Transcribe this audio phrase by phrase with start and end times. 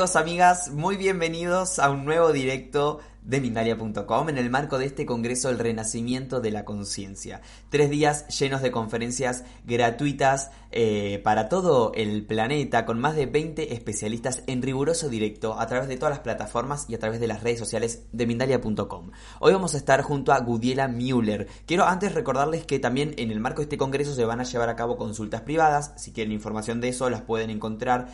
[0.00, 5.04] Amigos, amigas, muy bienvenidos a un nuevo directo de Mindalia.com en el marco de este
[5.04, 7.42] Congreso del Renacimiento de la Conciencia.
[7.68, 13.74] Tres días llenos de conferencias gratuitas eh, para todo el planeta con más de 20
[13.74, 17.42] especialistas en riguroso directo a través de todas las plataformas y a través de las
[17.42, 19.10] redes sociales de Mindalia.com.
[19.40, 21.46] Hoy vamos a estar junto a Gudiela Müller.
[21.66, 24.70] Quiero antes recordarles que también en el marco de este Congreso se van a llevar
[24.70, 25.92] a cabo consultas privadas.
[25.96, 28.08] Si quieren información de eso las pueden encontrar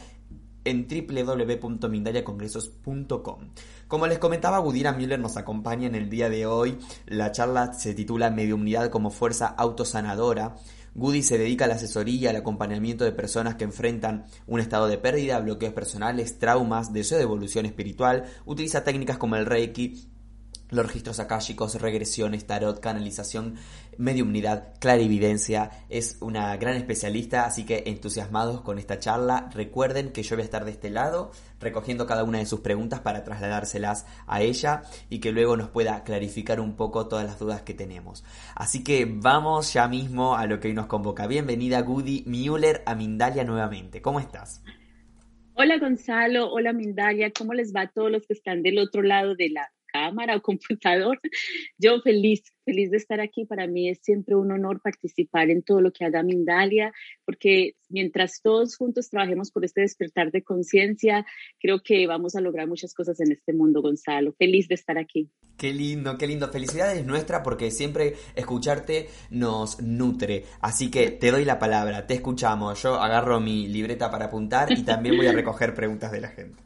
[0.67, 3.51] en www.mindaliacongresos.com.
[3.89, 6.77] Como les comentaba, Gudina Müller nos acompaña en el día de hoy.
[7.07, 10.57] La charla se titula Mediumnidad como fuerza autosanadora.
[10.95, 14.97] Gudi se dedica a la asesoría al acompañamiento de personas que enfrentan un estado de
[14.97, 18.25] pérdida, bloqueos personales, traumas, deseo de evolución espiritual.
[18.47, 20.09] Utiliza técnicas como el Reiki,
[20.71, 23.57] los registros akáshicos, regresiones, tarot, canalización,
[23.99, 25.71] mediumnidad, clarividencia.
[25.89, 29.49] Es una gran especialista, así que entusiasmados con esta charla.
[29.55, 33.01] Recuerden que yo voy a estar de este lado recogiendo cada una de sus preguntas
[33.01, 37.63] para trasladárselas a ella y que luego nos pueda clarificar un poco todas las dudas
[37.63, 38.25] que tenemos.
[38.55, 41.27] Así que vamos ya mismo a lo que hoy nos convoca.
[41.27, 44.03] Bienvenida Gudi Müller a Mindalia nuevamente.
[44.03, 44.63] ¿Cómo estás?
[45.55, 49.35] Hola Gonzalo, hola Mindalia, ¿cómo les va a todos los que están del otro lado
[49.35, 51.21] de la cámara o computador.
[51.79, 53.45] Yo feliz, feliz de estar aquí.
[53.45, 56.93] Para mí es siempre un honor participar en todo lo que haga Mindalia,
[57.25, 61.27] porque mientras todos juntos trabajemos por este despertar de conciencia,
[61.61, 64.33] creo que vamos a lograr muchas cosas en este mundo, Gonzalo.
[64.33, 65.31] Feliz de estar aquí.
[65.57, 66.49] Qué lindo, qué lindo.
[66.49, 70.45] Felicidades nuestra porque siempre escucharte nos nutre.
[70.61, 72.83] Así que te doy la palabra, te escuchamos.
[72.83, 76.66] Yo agarro mi libreta para apuntar y también voy a recoger preguntas de la gente.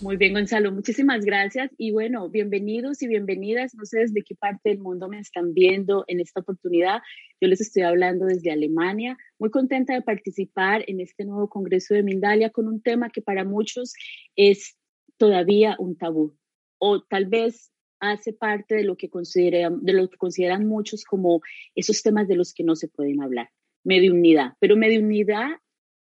[0.00, 1.72] Muy bien, Gonzalo, muchísimas gracias.
[1.76, 3.74] Y bueno, bienvenidos y bienvenidas.
[3.74, 7.00] No sé desde qué parte del mundo me están viendo en esta oportunidad.
[7.40, 9.16] Yo les estoy hablando desde Alemania.
[9.40, 13.44] Muy contenta de participar en este nuevo Congreso de Mindalia con un tema que para
[13.44, 13.94] muchos
[14.36, 14.76] es
[15.16, 16.36] todavía un tabú
[16.78, 21.40] o tal vez hace parte de lo que consideran, de lo que consideran muchos como
[21.74, 23.50] esos temas de los que no se pueden hablar.
[23.82, 25.48] Mediunidad, pero mediunidad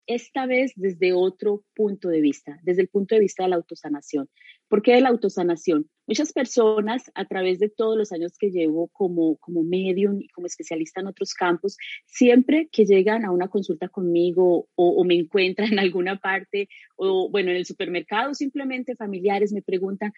[0.06, 4.28] esta vez desde otro punto de vista, desde el punto de vista de la autosanación.
[4.68, 5.88] ¿Por qué de la autosanación?
[6.06, 10.46] Muchas personas a través de todos los años que llevo como, como medium y como
[10.46, 11.76] especialista en otros campos,
[12.06, 17.50] siempre que llegan a una consulta conmigo o, me encuentran en alguna parte o bueno,
[17.50, 20.12] en el supermercado, simplemente familiares me preguntan,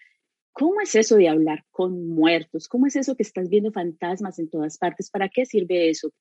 [0.57, 2.69] ¿Cómo es eso de hablar con muertos?
[2.69, 5.11] ¿Cómo es eso que estás viendo fantasmas en todas partes?
[5.11, 6.13] ¿Para qué sirve eso?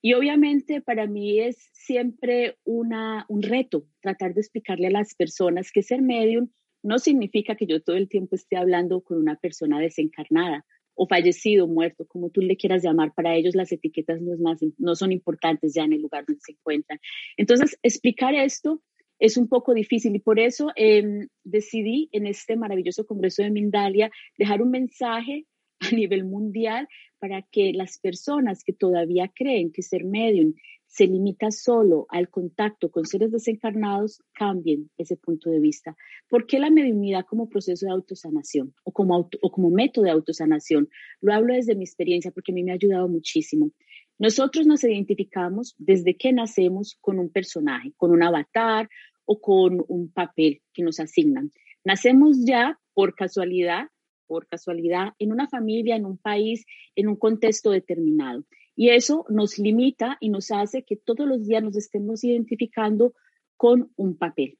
[0.00, 5.72] Y obviamente para mí es siempre una, un reto tratar de explicarle a las personas
[5.72, 6.48] que ser medium
[6.82, 10.64] no significa que yo todo el tiempo esté hablando con una persona desencarnada
[10.94, 13.12] o fallecido, muerto, como tú le quieras llamar.
[13.14, 16.40] Para ellos las etiquetas no, es más, no son importantes ya en el lugar donde
[16.40, 16.98] se encuentran.
[17.36, 18.82] Entonces, explicar esto
[19.20, 24.10] es un poco difícil y por eso em, decidí en este maravilloso Congreso de Mindalia
[24.36, 25.46] dejar un mensaje
[25.80, 30.54] a nivel mundial para que las personas que todavía creen que ser medium
[30.86, 35.94] se limita solo al contacto con seres desencarnados cambien ese punto de vista.
[36.28, 40.88] ¿Por qué la mediunidad como proceso de autosanación o como, como método de autosanación?
[41.20, 43.70] Lo hablo desde mi experiencia porque a mí me ha ayudado muchísimo.
[44.18, 48.88] Nosotros nos identificamos desde que nacemos con un personaje, con un avatar
[49.26, 51.52] o con un papel que nos asignan.
[51.84, 53.88] Nacemos ya por casualidad
[54.28, 58.44] por casualidad en una familia, en un país, en un contexto determinado.
[58.76, 63.14] Y eso nos limita y nos hace que todos los días nos estemos identificando
[63.56, 64.58] con un papel.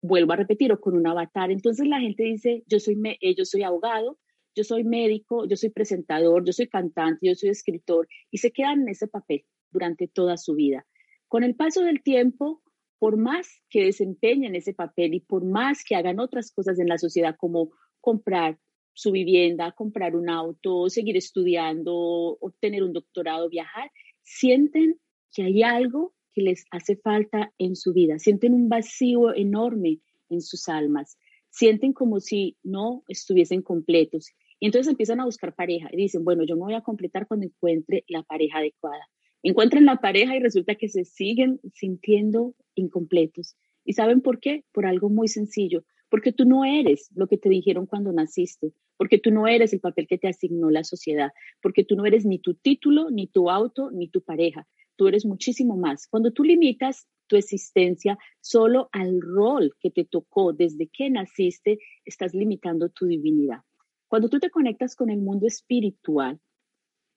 [0.00, 1.50] Vuelvo a repetir, o con un avatar.
[1.50, 4.18] Entonces la gente dice, yo soy, eh, yo soy abogado,
[4.54, 8.82] yo soy médico, yo soy presentador, yo soy cantante, yo soy escritor, y se quedan
[8.82, 10.86] en ese papel durante toda su vida.
[11.26, 12.62] Con el paso del tiempo,
[12.98, 16.98] por más que desempeñen ese papel y por más que hagan otras cosas en la
[16.98, 17.70] sociedad como
[18.00, 18.58] comprar,
[18.96, 21.94] su vivienda, comprar un auto, seguir estudiando,
[22.40, 23.90] obtener un doctorado, viajar,
[24.22, 24.98] sienten
[25.34, 29.98] que hay algo que les hace falta en su vida, sienten un vacío enorme
[30.30, 31.18] en sus almas,
[31.50, 34.30] sienten como si no estuviesen completos.
[34.58, 37.44] Y entonces empiezan a buscar pareja y dicen, bueno, yo me voy a completar cuando
[37.44, 39.04] encuentre la pareja adecuada.
[39.42, 43.56] Encuentran la pareja y resulta que se siguen sintiendo incompletos.
[43.84, 44.64] ¿Y saben por qué?
[44.72, 49.18] Por algo muy sencillo, porque tú no eres lo que te dijeron cuando naciste, porque
[49.18, 51.30] tú no eres el papel que te asignó la sociedad,
[51.60, 54.66] porque tú no eres ni tu título, ni tu auto, ni tu pareja,
[54.96, 56.06] tú eres muchísimo más.
[56.08, 62.34] Cuando tú limitas tu existencia solo al rol que te tocó desde que naciste, estás
[62.34, 63.60] limitando tu divinidad.
[64.08, 66.40] Cuando tú te conectas con el mundo espiritual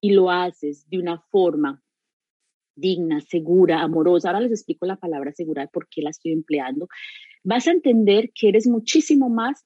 [0.02, 1.84] y lo haces de una forma
[2.80, 4.30] digna, segura, amorosa.
[4.30, 6.88] Ahora les explico la palabra segura, por qué la estoy empleando.
[7.44, 9.66] Vas a entender que eres muchísimo más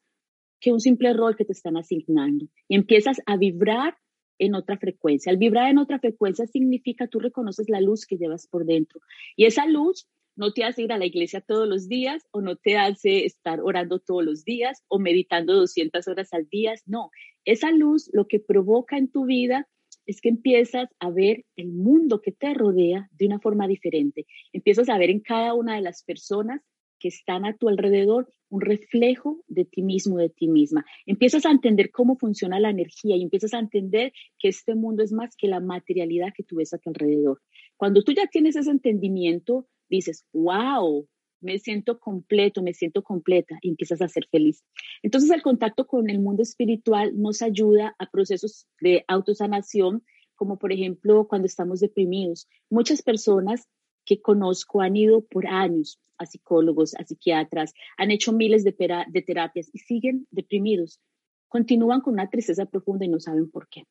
[0.60, 3.98] que un simple rol que te están asignando y empiezas a vibrar
[4.40, 5.32] en otra frecuencia.
[5.32, 9.02] Al vibrar en otra frecuencia significa tú reconoces la luz que llevas por dentro
[9.36, 12.56] y esa luz no te hace ir a la iglesia todos los días o no
[12.56, 16.74] te hace estar orando todos los días o meditando 200 horas al día.
[16.86, 17.12] No,
[17.46, 19.68] esa luz lo que provoca en tu vida
[20.06, 24.26] es que empiezas a ver el mundo que te rodea de una forma diferente.
[24.52, 26.62] Empiezas a ver en cada una de las personas
[27.04, 30.86] que están a tu alrededor un reflejo de ti mismo, de ti misma.
[31.06, 35.12] Empiezas a entender cómo funciona la energía y empiezas a entender que este mundo es
[35.12, 37.42] más que la materialidad que tú ves a tu alrededor.
[37.76, 41.06] Cuando tú ya tienes ese entendimiento, dices, wow,
[41.42, 44.64] me siento completo, me siento completa y empiezas a ser feliz.
[45.02, 50.72] Entonces el contacto con el mundo espiritual nos ayuda a procesos de autosanación, como por
[50.72, 52.48] ejemplo cuando estamos deprimidos.
[52.70, 53.68] Muchas personas
[54.06, 59.70] que conozco han ido por años a psicólogos, a psiquiatras, han hecho miles de, terapias
[59.74, 61.00] y siguen deprimidos.
[61.48, 63.84] Continúan con una tristeza profunda y no saben por qué.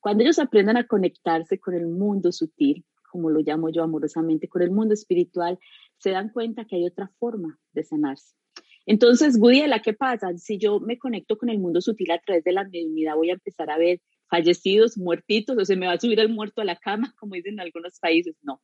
[0.00, 4.62] Cuando ellos aprendan a conectarse con el mundo sutil, como lo llamo yo amorosamente, con
[4.62, 5.58] el mundo espiritual,
[5.98, 8.34] se dan cuenta que hay otra forma de sanarse.
[8.84, 10.36] Entonces, Gudiela, ¿qué pasa?
[10.36, 13.34] Si yo me conecto con el mundo sutil a través de la mediunidad, voy a
[13.34, 16.76] empezar a ver fallecidos, muertitos, o se me va a subir el muerto a la
[16.76, 18.36] cama, como dicen en algunos países.
[18.42, 18.62] No.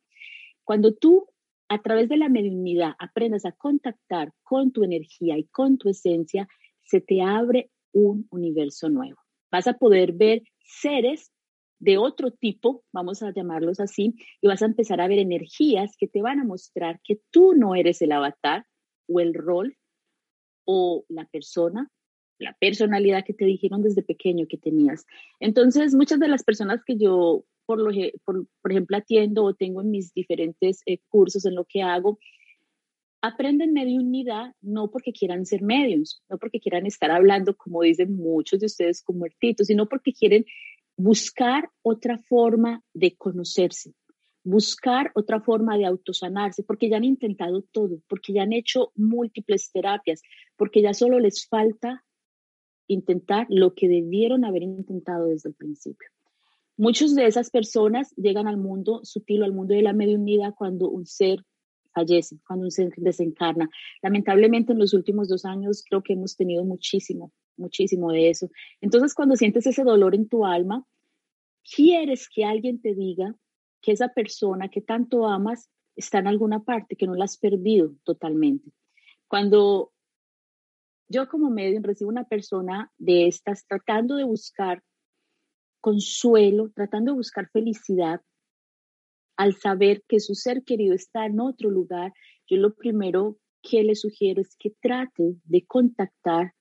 [0.63, 1.27] Cuando tú,
[1.69, 6.47] a través de la mediunidad, aprendas a contactar con tu energía y con tu esencia,
[6.83, 9.19] se te abre un universo nuevo.
[9.51, 11.31] Vas a poder ver seres
[11.79, 16.07] de otro tipo, vamos a llamarlos así, y vas a empezar a ver energías que
[16.07, 18.65] te van a mostrar que tú no eres el avatar
[19.07, 19.77] o el rol
[20.65, 21.91] o la persona,
[22.39, 25.05] la personalidad que te dijeron desde pequeño que tenías.
[25.39, 27.91] Entonces, muchas de las personas que yo, por, lo,
[28.25, 32.19] por, por ejemplo, atiendo o tengo en mis diferentes eh, cursos, en lo que hago,
[33.21, 38.59] aprenden mediunidad no porque quieran ser medios, no porque quieran estar hablando, como dicen muchos
[38.59, 40.45] de ustedes, como muertitos, sino porque quieren
[40.97, 43.93] buscar otra forma de conocerse,
[44.43, 49.71] buscar otra forma de autosanarse, porque ya han intentado todo, porque ya han hecho múltiples
[49.71, 50.21] terapias,
[50.57, 52.03] porque ya solo les falta
[52.87, 56.09] intentar lo que debieron haber intentado desde el principio.
[56.77, 61.05] Muchas de esas personas llegan al mundo sutil, al mundo de la mediunidad, cuando un
[61.05, 61.45] ser
[61.93, 63.69] fallece, cuando un ser desencarna.
[64.01, 68.49] Lamentablemente en los últimos dos años creo que hemos tenido muchísimo, muchísimo de eso.
[68.81, 70.83] Entonces, cuando sientes ese dolor en tu alma,
[71.75, 73.35] quieres que alguien te diga
[73.81, 77.93] que esa persona que tanto amas está en alguna parte, que no la has perdido
[78.03, 78.71] totalmente.
[79.27, 79.91] Cuando
[81.07, 84.81] yo como medio recibo una persona de estas tratando de buscar
[85.83, 88.21] consuelo, tratando de buscar felicidad,
[89.35, 92.13] al saber que su ser querido está en otro lugar,
[92.47, 96.53] yo lo primero que le sugiero es que trate de contactar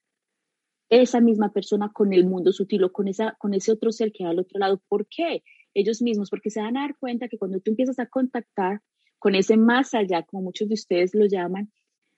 [0.91, 4.25] esa misma persona con el mundo sutil o con, esa, con ese otro ser que
[4.25, 4.83] va al otro lado.
[4.89, 5.45] ¿Por qué?
[5.73, 8.81] Ellos mismos, porque se van a dar cuenta que cuando tú empiezas a contactar
[9.21, 11.71] con ese más allá, como muchos de ustedes lo llaman,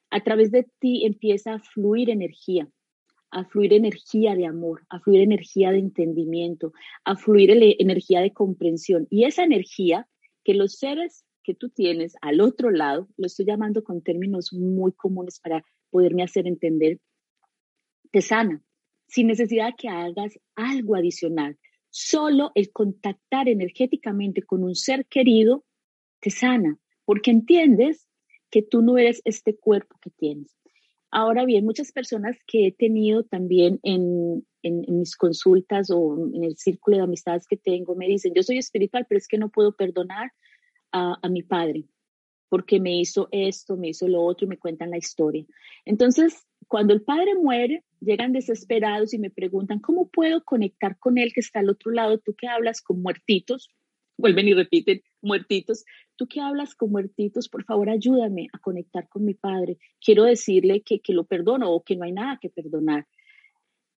[0.09, 2.67] a través de ti empieza a fluir energía,
[3.35, 6.73] a fluir energía de amor, a fluir energía de entendimiento,
[7.05, 9.09] a fluir energía de comprensión.
[9.11, 10.09] Y esa energía
[10.45, 14.93] que los seres que tú tienes al otro lado, lo estoy llamando con términos muy
[14.93, 17.01] comunes para poderme hacer entender,
[18.13, 18.63] te sana,
[19.09, 21.59] sin necesidad que hagas algo adicional.
[21.91, 25.65] Solo el contactar energéticamente con un ser querido
[26.21, 28.09] te sana, porque entiendes
[28.49, 30.57] que tú no eres este cuerpo que tienes.
[31.17, 36.97] Ahora bien, muchas personas que he tenido también en, mis consultas o en el círculo
[36.97, 40.33] de amistades que tengo me dicen, yo soy espiritual, pero es que no puedo perdonar
[40.91, 41.85] a, a mi padre
[42.49, 45.45] porque me hizo esto, me hizo lo otro y me cuentan la historia.
[45.85, 51.33] Entonces, cuando el padre muere, llegan desesperados y me preguntan, ¿cómo puedo conectar con él
[51.33, 52.19] que está al otro lado?
[52.19, 53.71] Tú que hablas con muertitos,
[54.19, 55.85] vuelven y repiten, muertitos,
[56.17, 59.79] tú que hablas con muertitos, por favor ayúdame a conectar con mi padre.
[60.05, 63.07] Quiero decirle que, que lo perdono o que no hay nada que perdonar.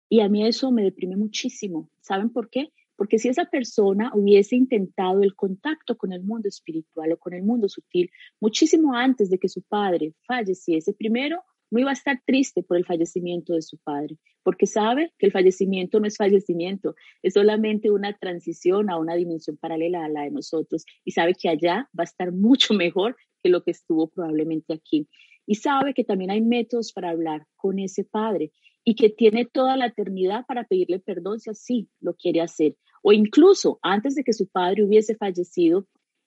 [0.09, 1.91] Y a mí eso me deprime muchísimo.
[2.01, 2.73] ¿Saben por qué?
[2.97, 7.43] Porque si esa persona hubiese intentado el contacto con el mundo espiritual o con el
[7.43, 12.63] mundo sutil muchísimo antes de que su padre falleciese, primero no iba a estar triste
[12.63, 17.35] por el fallecimiento de su padre, porque sabe que el fallecimiento no es fallecimiento, es
[17.35, 21.89] solamente una transición a una dimensión paralela a la de nosotros y sabe que allá
[21.99, 25.09] va a estar mucho mejor que lo que estuvo probablemente aquí.
[25.47, 28.53] Y sabe que también hay métodos para hablar con ese padre
[28.85, 32.77] y que tiene toda la eternidad para pedirle perdón si así lo quiere hacer.
[33.03, 35.87] O incluso antes de que su padre hubiese fallecido,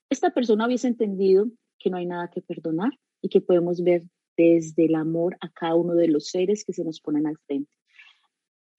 [0.10, 2.92] esta persona hubiese entendido que no hay nada que perdonar
[3.22, 4.04] y que podemos ver
[4.40, 7.72] desde el amor a cada uno de los seres que se nos ponen al frente.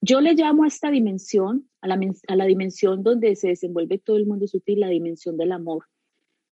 [0.00, 4.16] Yo le llamo a esta dimensión, a la, a la dimensión donde se desenvuelve todo
[4.16, 5.84] el mundo sutil, la dimensión del amor.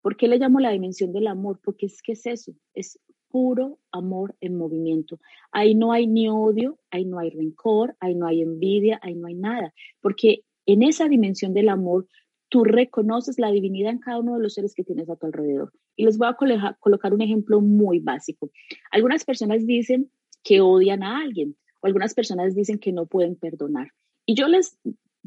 [0.02, 1.60] ¿Por qué le llamo la dimensión del amor?
[1.64, 5.20] Porque es que es eso, es puro amor en movimiento.
[5.52, 9.28] Ahí no hay ni odio, ahí no hay rencor, ahí no hay envidia, ahí no
[9.28, 9.74] hay nada.
[10.02, 12.08] Porque en esa dimensión del amor,
[12.50, 15.72] tú reconoces la divinidad en cada uno de los seres que tienes a tu alrededor.
[15.96, 16.36] Y les voy a
[16.80, 18.50] colocar un ejemplo muy básico.
[18.92, 20.12] Algunas personas dicen
[20.44, 23.90] que odian a alguien o algunas personas dicen que no pueden perdonar.
[24.26, 24.78] Y yo les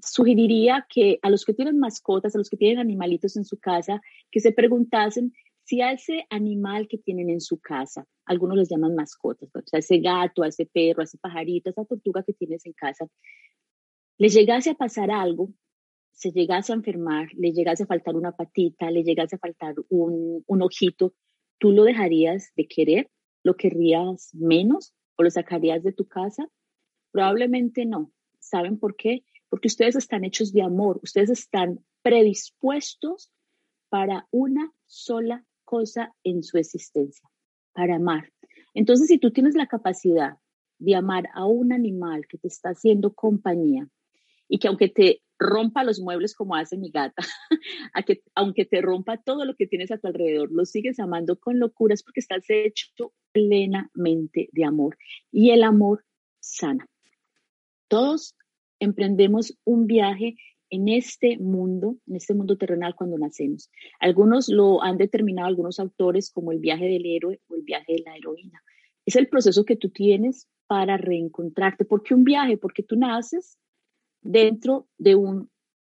[0.03, 4.01] sugeriría que a los que tienen mascotas, a los que tienen animalitos en su casa,
[4.31, 5.33] que se preguntasen
[5.65, 9.81] si a ese animal que tienen en su casa, algunos les llaman mascotas, o sea,
[9.81, 13.07] ese gato, a ese perro, a ese pajarito, a esa tortuga que tienes en casa,
[14.17, 15.51] le llegase a pasar algo,
[16.19, 20.43] se llegase a enfermar, le llegase a faltar una patita, le llegase a faltar un,
[20.49, 21.15] un ojito,
[21.59, 23.09] ¿tú lo dejarías de querer?
[23.45, 24.93] ¿Lo querrías menos?
[25.17, 26.49] ¿O lo sacarías de tu casa?
[27.13, 28.11] Probablemente no.
[28.41, 29.23] ¿Saben por qué?
[29.49, 33.31] Porque ustedes están hechos de amor, ustedes están predispuestos
[33.89, 37.31] para una sola cosa en su existencia,
[37.73, 38.33] para amar.
[38.75, 40.33] Entonces, si tú tienes la capacidad
[40.81, 43.89] de amar a un animal que te está haciendo compañía,
[44.49, 47.23] y que aunque te rompa los muebles como hace mi gata,
[47.95, 51.39] a que, aunque te rompa todo lo que tienes a tu alrededor, lo sigues amando
[51.39, 54.97] con locuras porque estás hecho plenamente de amor
[55.31, 56.05] y el amor
[56.41, 56.87] sana.
[57.89, 58.35] Todos
[58.81, 60.37] emprendemos un viaje
[60.71, 63.71] en este mundo, en este mundo terrenal cuando nacemos.
[64.01, 68.03] Algunos lo han determinado algunos autores como el viaje del héroe o el viaje de
[68.05, 68.63] la heroína.
[69.07, 71.87] Es el proceso que tú tienes para reencontrarte.
[71.87, 72.59] ¿Por qué un viaje?
[72.59, 73.57] Porque tú naces
[74.21, 75.51] dentro de, un,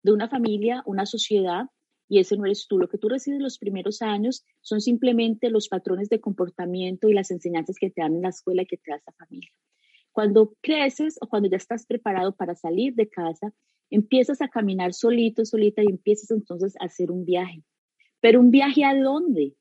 [0.03, 1.67] de una familia, una sociedad,
[2.09, 2.79] y ese no eres tú.
[2.79, 7.31] Lo que tú recibes los primeros años son simplemente los patrones de comportamiento y las
[7.31, 9.51] enseñanzas que te dan en la escuela y que te da esa familia.
[10.11, 13.55] Cuando creces o cuando ya estás preparado para salir de casa,
[13.91, 17.63] empiezas a caminar solito, solita y empiezas entonces a hacer un viaje.
[18.21, 19.55] Pero un viaje a dónde?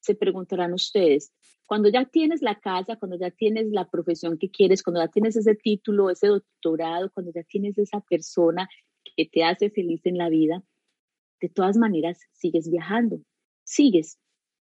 [0.00, 1.32] Se preguntarán ustedes.
[1.70, 5.36] Cuando ya tienes la casa, cuando ya tienes la profesión que quieres, cuando ya tienes
[5.36, 8.68] ese título, ese doctorado, cuando ya tienes esa persona
[9.04, 10.64] que te hace feliz en la vida,
[11.40, 13.20] de todas maneras sigues viajando,
[13.62, 14.18] sigues.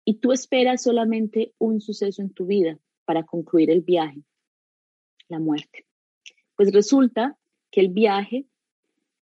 [0.06, 4.22] Y tú esperas solamente un suceso en tu vida para concluir el viaje,
[5.30, 5.88] la muerte.
[6.56, 7.40] Pues resulta
[7.72, 8.46] que el viaje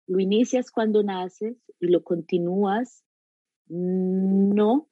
[0.08, 3.06] lo inicias cuando naces y lo continúas
[3.70, 4.91] no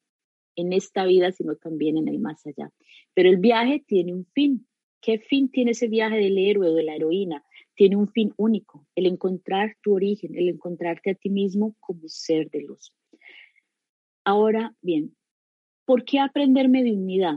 [0.55, 2.71] en esta vida, sino también en el más allá.
[3.13, 4.67] Pero el viaje tiene un fin.
[5.01, 7.43] ¿Qué fin tiene ese viaje del héroe o de la heroína?
[7.75, 12.49] Tiene un fin único, el encontrar tu origen, el encontrarte a ti mismo como ser
[12.49, 12.93] de luz.
[14.25, 15.15] Ahora bien,
[15.85, 17.35] ¿por qué aprender mediunidad?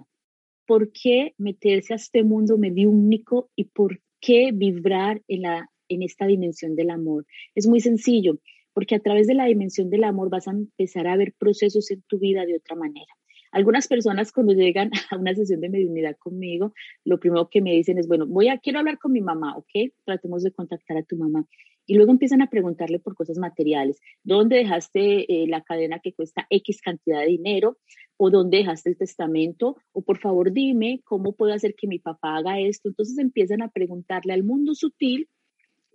[0.67, 6.27] ¿Por qué meterse a este mundo mediúnico y por qué vibrar en, la, en esta
[6.27, 7.27] dimensión del amor?
[7.55, 8.41] Es muy sencillo
[8.73, 12.03] porque a través de la dimensión del amor vas a empezar a ver procesos en
[12.03, 13.13] tu vida de otra manera.
[13.53, 16.73] Algunas personas cuando llegan a una sesión de mediunidad conmigo,
[17.05, 19.93] lo primero que me dicen es, bueno, voy a, quiero hablar con mi mamá, ¿ok?
[20.05, 21.47] Tratemos de contactar a tu mamá.
[21.85, 24.01] Y luego empiezan a preguntarle por cosas materiales.
[24.23, 27.77] ¿Dónde dejaste eh, la cadena que cuesta X cantidad de dinero?
[28.17, 29.77] ¿O dónde dejaste el testamento?
[29.93, 32.89] O por favor dime cómo puedo hacer que mi papá haga esto.
[32.89, 35.29] Entonces empiezan a preguntarle al mundo sutil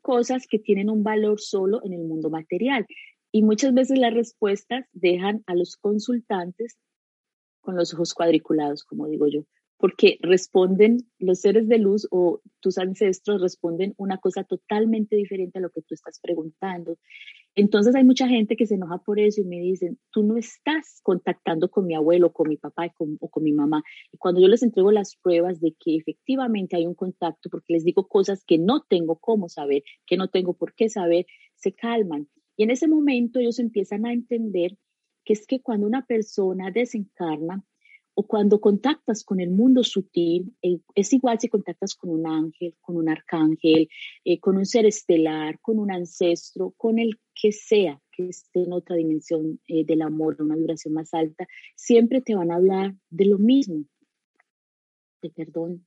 [0.01, 2.85] cosas que tienen un valor solo en el mundo material.
[3.31, 6.77] Y muchas veces las respuestas dejan a los consultantes
[7.61, 9.41] con los ojos cuadriculados, como digo yo,
[9.77, 15.61] porque responden los seres de luz o tus ancestros responden una cosa totalmente diferente a
[15.61, 16.97] lo que tú estás preguntando.
[17.57, 20.99] Entonces hay mucha gente que se enoja por eso y me dicen, tú no estás
[21.01, 23.81] contactando con mi abuelo, con mi papá o con mi mamá.
[24.11, 27.83] Y cuando yo les entrego las pruebas de que efectivamente hay un contacto, porque les
[27.83, 32.29] digo cosas que no tengo cómo saber, que no tengo por qué saber, se calman.
[32.57, 34.77] Y en ese momento ellos empiezan a entender
[35.25, 37.65] que es que cuando una persona desencarna,
[38.19, 40.51] o cuando contactas con el mundo sutil,
[40.95, 43.89] es igual si contactas con un ángel, con un arcángel,
[44.25, 48.73] eh, con un ser estelar, con un ancestro, con el que sea que esté en
[48.73, 53.25] otra dimensión eh, del amor, una vibración más alta, siempre te van a hablar de
[53.25, 53.85] lo mismo,
[55.21, 55.85] de perdón,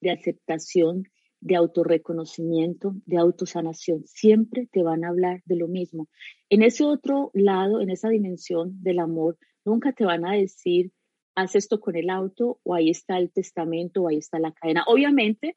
[0.00, 1.04] de aceptación,
[1.38, 4.04] de autorreconocimiento, de autosanación.
[4.08, 6.08] Siempre te van a hablar de lo mismo.
[6.48, 10.90] En ese otro lado, en esa dimensión del amor, nunca te van a decir
[11.34, 14.84] haz esto con el auto o ahí está el testamento o ahí está la cadena.
[14.86, 15.56] Obviamente,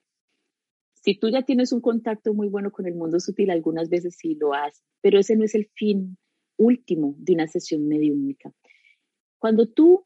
[0.93, 4.35] si tú ya tienes un contacto muy bueno con el mundo sutil, algunas veces sí
[4.35, 6.17] lo haces, pero ese no es el fin
[6.57, 8.51] último de una sesión mediúnica.
[9.37, 10.05] Cuando tú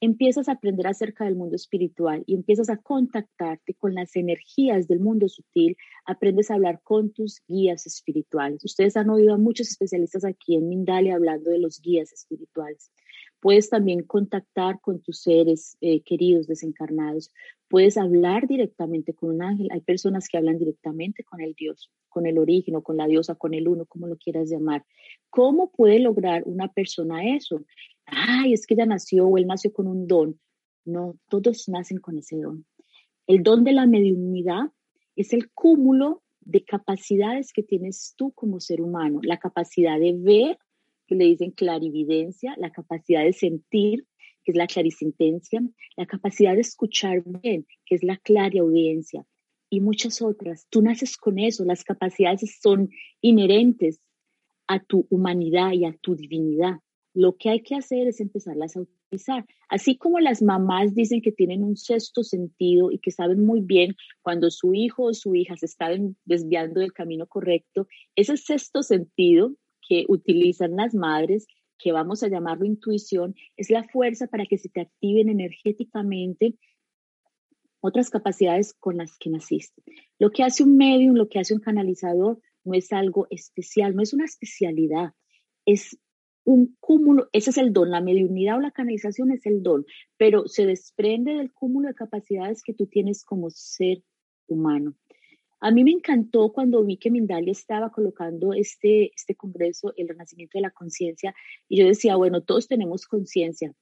[0.00, 5.00] empiezas a aprender acerca del mundo espiritual y empiezas a contactarte con las energías del
[5.00, 8.64] mundo sutil, aprendes a hablar con tus guías espirituales.
[8.64, 12.92] Ustedes han oído a muchos especialistas aquí en Mindalia hablando de los guías espirituales.
[13.40, 17.30] Puedes también contactar con tus seres eh, queridos desencarnados.
[17.68, 19.68] Puedes hablar directamente con un ángel.
[19.70, 23.34] Hay personas que hablan directamente con el Dios, con el origen o con la diosa,
[23.34, 24.84] con el uno, como lo quieras llamar.
[25.30, 27.64] ¿Cómo puede lograr una persona eso?
[28.06, 30.40] Ay, es que ella nació o él nació con un don.
[30.84, 32.64] No, todos nacen con ese don.
[33.26, 34.70] El don de la mediunidad
[35.16, 40.58] es el cúmulo de capacidades que tienes tú como ser humano, la capacidad de ver
[41.06, 44.06] que le dicen clarividencia, la capacidad de sentir,
[44.44, 45.60] que es la clarisentencia,
[45.96, 49.26] la capacidad de escuchar bien, que es la clariaudiencia,
[49.70, 50.66] y muchas otras.
[50.70, 54.00] Tú naces con eso, las capacidades son inherentes
[54.68, 56.78] a tu humanidad y a tu divinidad.
[57.14, 59.46] Lo que hay que hacer es empezarlas a utilizar.
[59.68, 63.96] Así como las mamás dicen que tienen un sexto sentido y que saben muy bien
[64.22, 65.88] cuando su hijo o su hija se está
[66.24, 69.54] desviando del camino correcto, ese sexto sentido
[69.88, 71.46] que utilizan las madres,
[71.78, 76.54] que vamos a llamarlo intuición, es la fuerza para que se te activen energéticamente
[77.80, 79.82] otras capacidades con las que naciste.
[80.18, 84.02] Lo que hace un medium, lo que hace un canalizador, no es algo especial, no
[84.02, 85.12] es una especialidad,
[85.64, 85.98] es
[86.44, 89.84] un cúmulo, ese es el don, la mediunidad o la canalización es el don,
[90.16, 94.02] pero se desprende del cúmulo de capacidades que tú tienes como ser
[94.46, 94.94] humano.
[95.66, 100.58] A mí me encantó cuando vi que Mindalia estaba colocando este, este congreso, el renacimiento
[100.58, 101.34] de la conciencia,
[101.68, 103.74] y yo decía, bueno, todos tenemos conciencia,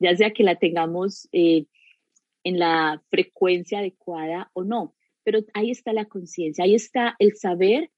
[0.00, 1.66] ya sea que la tengamos eh,
[2.42, 7.92] en la frecuencia adecuada o no, pero ahí está la conciencia, ahí está el saber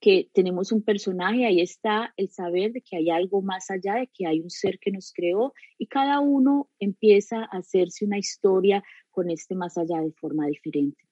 [0.00, 4.06] que tenemos un personaje, ahí está el saber de que hay algo más allá, de
[4.06, 8.82] que hay un ser que nos creó y cada uno empieza a hacerse una historia
[9.10, 11.05] con este más allá de forma diferente.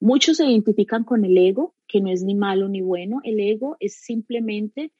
[0.00, 3.20] Muchos se identifican con el ego, que no es ni malo ni bueno.
[3.24, 4.92] El ego es simplemente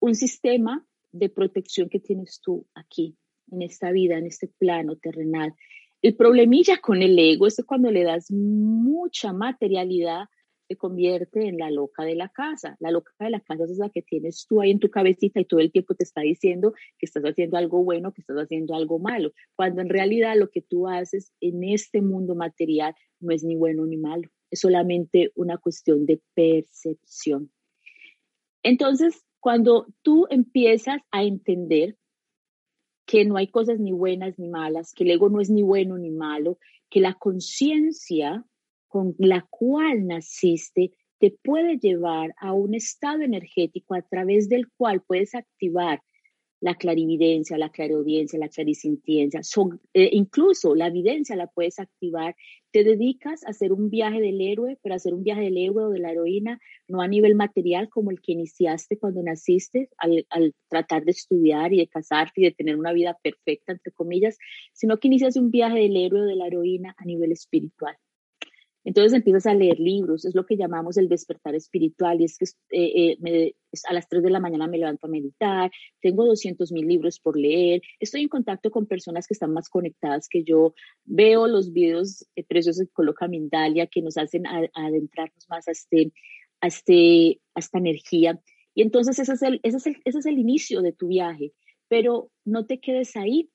[0.00, 3.16] un sistema de protección que tienes tú aquí,
[3.50, 5.54] en esta vida, en este plano terrenal.
[6.02, 10.26] El problemilla con el ego es cuando le das mucha materialidad
[10.74, 12.76] se convierte en la loca de la casa.
[12.80, 15.44] La loca de la casa es la que tienes tú ahí en tu cabecita y
[15.44, 18.98] todo el tiempo te está diciendo que estás haciendo algo bueno, que estás haciendo algo
[18.98, 23.56] malo, cuando en realidad lo que tú haces en este mundo material no es ni
[23.56, 27.50] bueno ni malo, es solamente una cuestión de percepción.
[28.62, 31.96] Entonces, cuando tú empiezas a entender
[33.06, 35.98] que no hay cosas ni buenas ni malas, que el ego no es ni bueno
[35.98, 36.58] ni malo,
[36.90, 38.44] que la conciencia
[38.94, 45.02] con la cual naciste te puede llevar a un estado energético a través del cual
[45.04, 46.00] puedes activar
[46.60, 49.40] la clarividencia, la clariaudiencia, la clarisintiencia,
[49.94, 52.36] eh, incluso la evidencia la puedes activar.
[52.70, 55.90] Te dedicas a hacer un viaje del héroe, pero hacer un viaje del héroe o
[55.90, 60.54] de la heroína, no a nivel material como el que iniciaste cuando naciste, al, al
[60.68, 64.38] tratar de estudiar y de casarte y de tener una vida perfecta, entre comillas,
[64.72, 67.96] sino que inicias un viaje del héroe o de la heroína a nivel espiritual.
[68.84, 72.44] Entonces empiezas a leer libros, es lo que llamamos el despertar espiritual, y es que
[72.70, 73.54] eh, eh,
[73.88, 75.70] a las 3 de la mañana me levanto a meditar,
[76.00, 80.28] tengo 200 mil libros por leer, estoy en contacto con personas que están más conectadas
[80.28, 85.66] que yo, veo los videos eh, preciosos que coloca Mindalia que nos hacen adentrarnos más
[85.66, 86.12] a, este,
[86.60, 88.38] a, este, a esta energía.
[88.74, 91.52] Y entonces ese es, el, es el, ese es el inicio de tu viaje,
[91.88, 93.50] pero no te quedes ahí.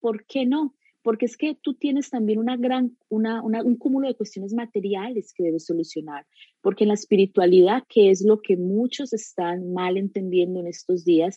[0.00, 0.74] ¿Por qué no?
[1.06, 5.44] Porque es que tú tienes también una gran, una, un cúmulo de cuestiones materiales que
[5.44, 6.26] debes solucionar,
[6.60, 11.36] porque en la espiritualidad, que es lo que muchos están mal entendiendo en estos días,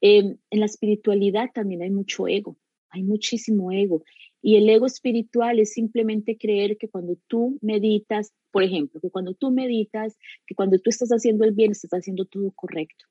[0.00, 2.58] em, en la espiritualidad también hay mucho ego,
[2.90, 4.04] hay muchísimo ego.
[4.40, 9.34] Y el ego espiritual es simplemente creer que cuando tú meditas, por ejemplo, que cuando
[9.34, 13.06] tú meditas, que cuando tú estás haciendo el bien, estás haciendo todo correcto,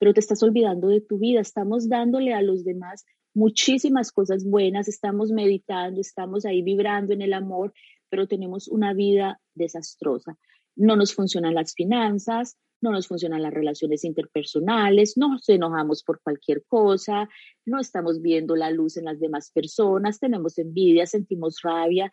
[0.00, 1.40] pero te estás olvidando de tu vida.
[1.40, 3.04] Estamos dándole a los demás
[3.38, 7.72] muchísimas cosas buenas, estamos meditando, estamos ahí vibrando en el amor,
[8.10, 10.36] pero tenemos una vida desastrosa.
[10.74, 16.64] No nos funcionan las finanzas, no nos funcionan las relaciones interpersonales, nos enojamos por cualquier
[16.66, 17.28] cosa,
[17.64, 22.10] no estamos viendo la luz en las demás personas, tenemos envidia, sentimos rabia.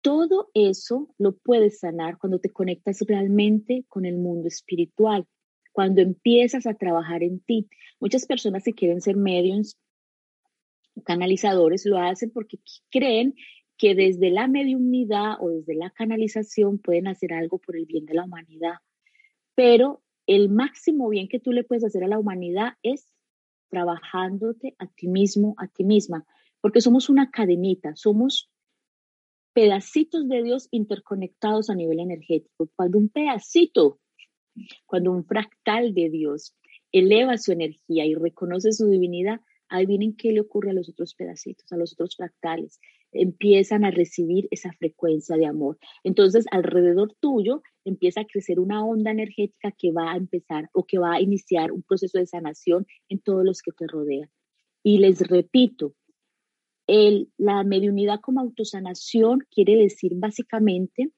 [0.00, 5.26] Todo eso lo puedes sanar cuando te conectas realmente con el mundo espiritual,
[5.72, 7.68] cuando empiezas a trabajar en ti.
[7.98, 9.76] Muchas personas que quieren ser mediums
[11.04, 12.58] canalizadores lo hacen porque
[12.90, 13.34] creen
[13.76, 18.14] que desde la mediunidad o desde la canalización pueden hacer algo por el bien de
[18.14, 18.76] la humanidad.
[19.54, 23.12] Pero el máximo bien que tú le puedes hacer a la humanidad es
[23.68, 26.24] trabajándote a ti mismo, a ti misma,
[26.60, 28.50] porque somos una cadenita, somos
[29.52, 32.68] pedacitos de Dios interconectados a nivel energético.
[32.76, 34.00] Cuando un pedacito,
[34.86, 36.54] cuando un fractal de Dios
[36.92, 41.70] eleva su energía y reconoce su divinidad, adivinen qué le ocurre a los otros pedacitos,
[41.72, 42.80] a los otros fractales.
[43.12, 45.78] Empiezan a recibir esa frecuencia de amor.
[46.04, 50.98] Entonces, alrededor tuyo empieza a crecer una onda energética que va a empezar o que
[50.98, 54.30] va a iniciar un proceso de sanación en todos los que te rodean.
[54.82, 55.94] Y les repito,
[56.86, 61.10] la mediunidad como autosanación quiere decir básicamente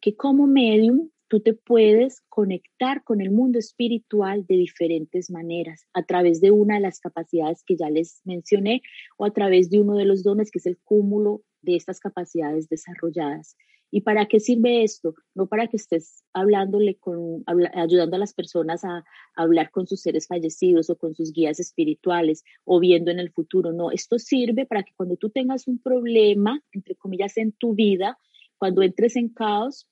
[0.00, 6.02] que como medium tú te puedes conectar con el mundo espiritual de diferentes maneras, a
[6.02, 8.82] través de una de las capacidades que ya les mencioné
[9.16, 12.68] o a través de uno de los dones que es el cúmulo de estas capacidades
[12.68, 13.56] desarrolladas.
[13.90, 15.14] ¿Y para qué sirve esto?
[15.34, 20.02] No para que estés hablándole con, ayudando a las personas a, a, hablar con sus
[20.02, 23.72] seres fallecidos o con sus guías espirituales o viendo en el futuro.
[23.72, 28.18] No, esto sirve para que cuando tú tengas un problema, entre comillas, en tu vida,
[28.58, 29.88] cuando entres en caos,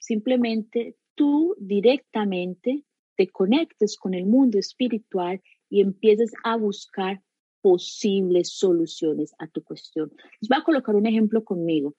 [0.00, 2.84] simplemente tú directamente
[3.16, 7.22] te conectes con el mundo espiritual y empieces a buscar
[7.60, 10.10] posibles soluciones a tu cuestión.
[10.40, 11.94] Les voy a colocar un ejemplo conmigo.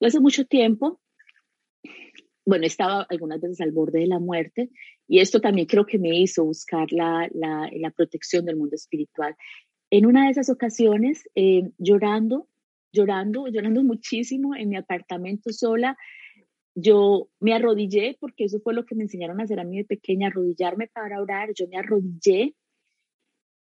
[0.00, 1.00] Yo hace mucho tiempo,
[2.44, 4.70] bueno, estaba algunas veces al borde de la muerte
[5.06, 9.36] y esto también creo que me hizo buscar la, la, la protección del mundo espiritual.
[9.90, 12.48] En una de esas ocasiones, eh, llorando,
[12.92, 15.96] llorando, llorando muchísimo en mi apartamento sola,
[16.76, 19.84] yo me arrodillé, porque eso fue lo que me enseñaron a hacer a mí de
[19.86, 21.48] pequeña, arrodillarme para orar.
[21.54, 22.54] Yo me arrodillé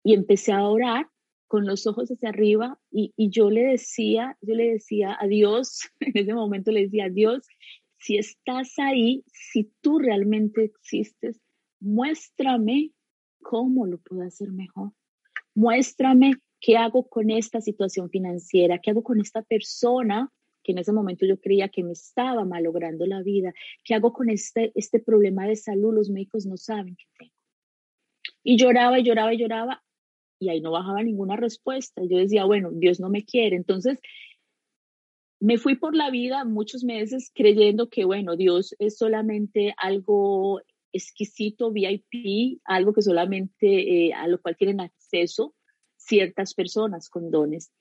[0.03, 1.07] y empecé a orar
[1.47, 6.11] con los ojos hacia arriba y, yo le decía, yo le decía a Dios, en
[6.15, 7.47] ese momento le decía a Dios,
[7.97, 11.39] si estás ahí, si tú realmente existes,
[11.79, 12.91] muéstrame
[13.41, 14.91] cómo lo puedo hacer mejor.
[15.55, 20.29] Muéstrame qué hago con esta situación financiera, qué hago con esta persona
[20.67, 23.53] que en ese momento yo creía que me estaba malogrando la vida.
[23.85, 25.95] ¿Qué hago con este, este problema de salud?
[25.95, 27.33] Los médicos no saben qué tengo.
[28.43, 29.83] Y lloraba y lloraba y lloraba
[30.39, 32.01] y ahí no bajaba ninguna respuesta.
[32.03, 33.55] Yo decía, bueno, Dios no me quiere.
[33.55, 33.97] Entonces,
[35.39, 41.71] me fui por la vida muchos meses creyendo que, bueno, Dios es solamente algo exquisito,
[41.71, 45.55] VIP, algo que solamente eh, a lo cual tienen acceso
[45.95, 47.71] ciertas personas con dones.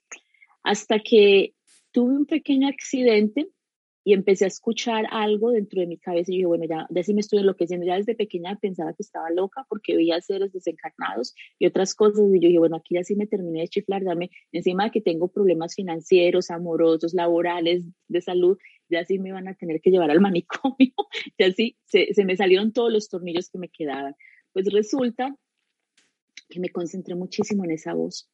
[0.63, 1.56] Hasta que
[1.97, 3.49] tuve un pequeño accidente
[4.05, 7.15] y empecé a escuchar algo dentro de mi cabeza y dije, bueno, ya, ya sí
[7.15, 7.87] me estoy enloqueciendo.
[7.87, 12.27] Ya desde pequeña pensaba que estaba loca porque veía seres desencarnados y otras cosas.
[12.35, 15.01] Y yo dije, bueno, aquí ya sí me terminé de chiflar, dame encima de que
[15.01, 18.59] tengo problemas financieros, amorosos, laborales, de salud,
[18.91, 20.93] ya sí me van a tener que llevar al manicomio.
[21.39, 24.15] ya sí, se, se me salieron todos los tornillos que me quedaban.
[24.53, 25.35] Pues resulta
[26.51, 28.31] que me concentré muchísimo en esa voz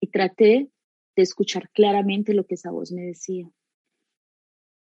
[0.00, 0.68] y traté
[1.16, 3.50] de escuchar claramente lo que esa voz me decía.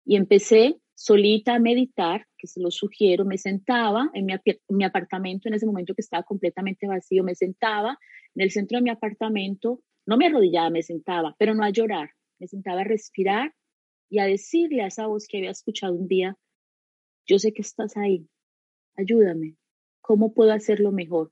[0.06, 5.54] Y empecé solita a meditar, que se lo sugiero, me sentaba en mi, apartamento en
[5.54, 7.98] ese momento que estaba completamente vacío, me sentaba
[8.36, 12.12] en el centro de mi apartamento, no me arrodillaba, me sentaba, pero no a llorar,
[12.40, 13.54] me sentaba a respirar
[14.10, 16.38] y a decirle a esa voz que había escuchado un día,
[17.26, 18.28] yo sé que estás ahí,
[18.96, 19.56] ayúdame,
[20.02, 21.32] ¿cómo puedo hacerlo mejor?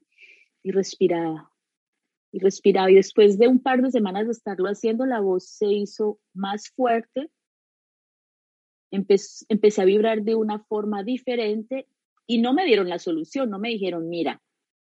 [0.61, 1.54] Y respiraba,
[2.35, 2.91] y respiraba.
[2.91, 6.69] Y después de un par de semanas de estarlo haciendo, la voz se hizo más
[6.75, 7.31] fuerte.
[8.91, 11.87] Empecé, empecé a vibrar de una forma diferente
[12.27, 14.41] y no me dieron la solución, no me dijeron, mira,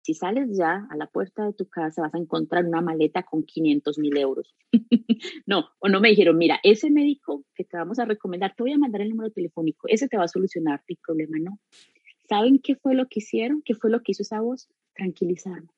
[0.01, 3.43] si sales ya a la puerta de tu casa vas a encontrar una maleta con
[3.43, 4.55] 500 mil euros.
[5.45, 8.71] no, o no me dijeron, mira, ese médico que te vamos a recomendar, te voy
[8.71, 11.59] a mandar el número telefónico, ese te va a solucionar el problema, no.
[12.27, 13.61] ¿Saben qué fue lo que hicieron?
[13.63, 14.67] ¿Qué fue lo que hizo esa voz?
[14.95, 15.74] Tranquilizarme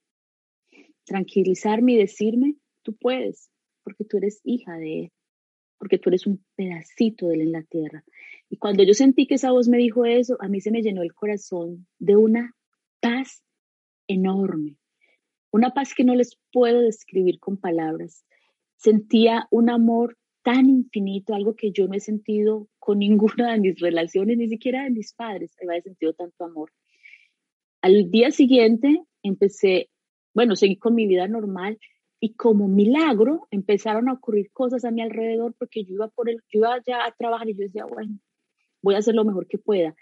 [1.07, 3.49] tranquilizarme y decirme, tú puedes,
[3.83, 5.11] porque tú eres hija de Él,
[5.79, 8.03] porque tú eres un pedacito de Él en la tierra.
[8.49, 11.01] Y cuando yo sentí que esa voz me dijo eso, a mí se me llenó
[11.01, 12.53] el corazón de una
[12.99, 13.41] paz
[14.07, 14.77] enorme,
[15.51, 18.23] una paz que no les puedo describir con palabras.
[18.75, 23.79] Sentía un amor tan infinito, algo que yo no he sentido con ninguna de mis
[23.79, 26.71] relaciones, ni siquiera de mis padres, había sentido tanto amor.
[27.81, 29.89] Al día siguiente empecé
[30.37, 31.79] bueno, seguí con mi vida normal
[32.19, 36.35] y como milagro empezaron a ocurrir cosas a mi alrededor porque yo iba, por el,
[36.53, 38.19] yo iba ya a trabajar y yo decía, bueno,
[38.83, 39.95] voy a hacer lo mejor que pueda.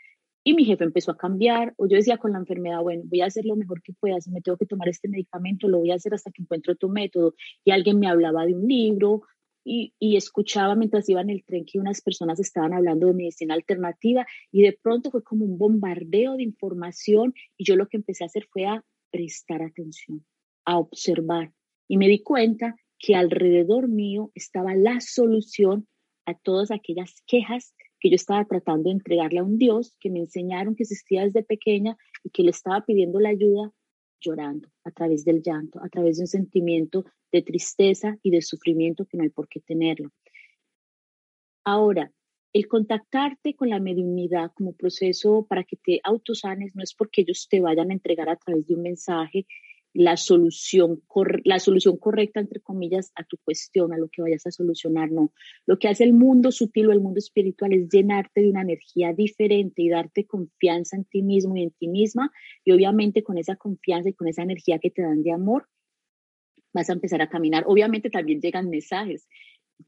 [0.44, 3.28] Y mi jefe empezó a cambiar, o yo decía con la enfermedad, bueno, voy a
[3.28, 5.96] hacer lo mejor que pueda, si me tengo que tomar este medicamento, lo voy a
[5.96, 7.34] hacer hasta que encuentre otro método.
[7.64, 9.22] Y alguien me hablaba de un libro
[9.64, 13.54] y, y escuchaba mientras iba en el tren que unas personas estaban hablando de medicina
[13.54, 18.26] alternativa y de pronto fue como un bombardeo de información y yo lo que empecé
[18.26, 18.84] a hacer fue a
[19.16, 20.26] prestar atención.
[20.68, 21.54] a observar
[21.88, 25.88] y me di cuenta que alrededor mío estaba la solución
[26.26, 30.20] a todas aquellas quejas que yo estaba tratando de entregarle a un Dios que me
[30.20, 33.72] enseñaron que existía desde pequeña y que le estaba pidiendo la ayuda
[34.20, 39.06] llorando a través del llanto, a través de un sentimiento de tristeza y de sufrimiento
[39.06, 40.10] que no hay por qué tenerlo.
[41.64, 42.12] Ahora,
[42.56, 47.50] el contactarte con la mediunidad como proceso para que te autosanes no es porque ellos
[47.50, 49.46] te vayan a entregar a través de un mensaje
[49.92, 51.02] la solución,
[51.44, 55.34] la solución correcta, entre comillas, a tu cuestión, a lo que vayas a solucionar, no.
[55.66, 59.12] Lo que hace el mundo sutil o el mundo espiritual es llenarte de una energía
[59.12, 62.32] diferente y darte confianza en ti mismo y en ti misma.
[62.64, 65.68] Y obviamente con esa confianza y con esa energía que te dan de amor,
[66.74, 67.64] vas a empezar a caminar.
[67.68, 69.28] Obviamente también llegan mensajes.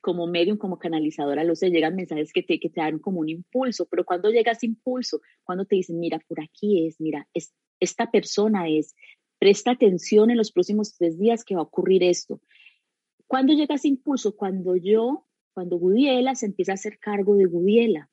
[0.01, 3.29] Como medium, como canalizadora, lo sé, llegan mensajes que te, que te dan como un
[3.29, 7.53] impulso, pero cuando llega ese impulso, cuando te dicen, mira, por aquí es, mira, es,
[7.79, 8.95] esta persona es,
[9.39, 12.41] Presta atención en los próximos tres días que va a ocurrir esto.
[13.27, 14.35] ¿Cuándo llega ese impulso?
[14.35, 18.09] Cuando yo, cuando Gudiela se empieza a hacer cargo de Gudiela.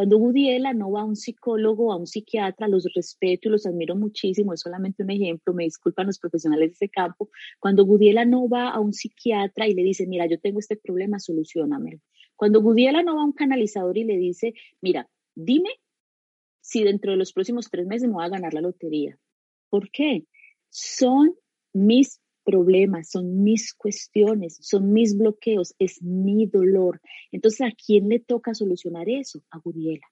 [0.00, 3.94] Cuando Gudiela no va a un psicólogo, a un psiquiatra, los respeto y los admiro
[3.94, 7.28] muchísimo, es solamente un ejemplo, me disculpan los profesionales de ese campo.
[7.58, 11.18] Cuando Gudiela no va a un psiquiatra y le dice, mira, yo tengo este problema,
[11.18, 12.00] solucionamelo.
[12.34, 15.68] Cuando Gudiela no va a un canalizador y le dice, mira, dime
[16.62, 19.18] si dentro de los próximos tres meses me voy a ganar la lotería.
[19.68, 20.24] ¿Por qué?
[20.70, 21.34] son
[21.74, 22.22] mis
[23.04, 27.00] son mis cuestiones, son mis bloqueos, es mi dolor.
[27.32, 29.42] Entonces, ¿a quién le toca solucionar eso?
[29.50, 30.06] A Guriela.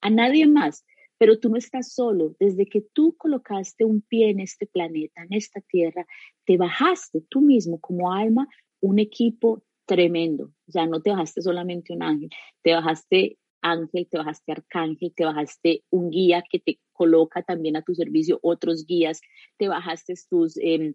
[0.00, 0.84] A nadie más.
[1.18, 2.36] Pero tú no estás solo.
[2.38, 6.06] Desde que tú colocaste un pie en este planeta, en esta tierra,
[6.44, 8.46] te bajaste tú mismo como alma
[8.80, 10.52] un equipo tremendo.
[10.74, 12.30] O no te bajaste solamente un ángel,
[12.62, 17.82] te bajaste ángel, te bajaste arcángel, te bajaste un guía que te coloca también a
[17.82, 19.20] tu servicio otros guías,
[19.58, 20.94] te bajaste tus, eh,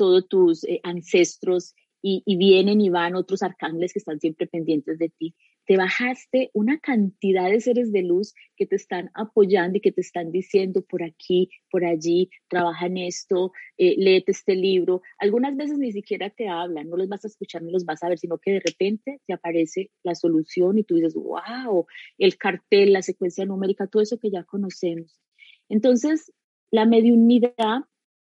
[0.00, 4.98] todos tus eh, ancestros y, y, vienen y van otros arcángeles que están siempre pendientes
[4.98, 5.34] de ti
[5.70, 10.00] te bajaste una cantidad de seres de luz que te están apoyando y que te
[10.00, 15.02] están diciendo por aquí, por allí, trabaja en esto, eh, léete este libro.
[15.16, 18.08] Algunas veces ni siquiera te hablan, no los vas a escuchar ni los vas a
[18.08, 21.86] ver, sino que de repente te aparece la solución y tú dices, wow,
[22.18, 25.20] el cartel, la secuencia numérica, todo eso que ya conocemos.
[25.68, 26.32] Entonces,
[26.72, 27.84] la mediunidad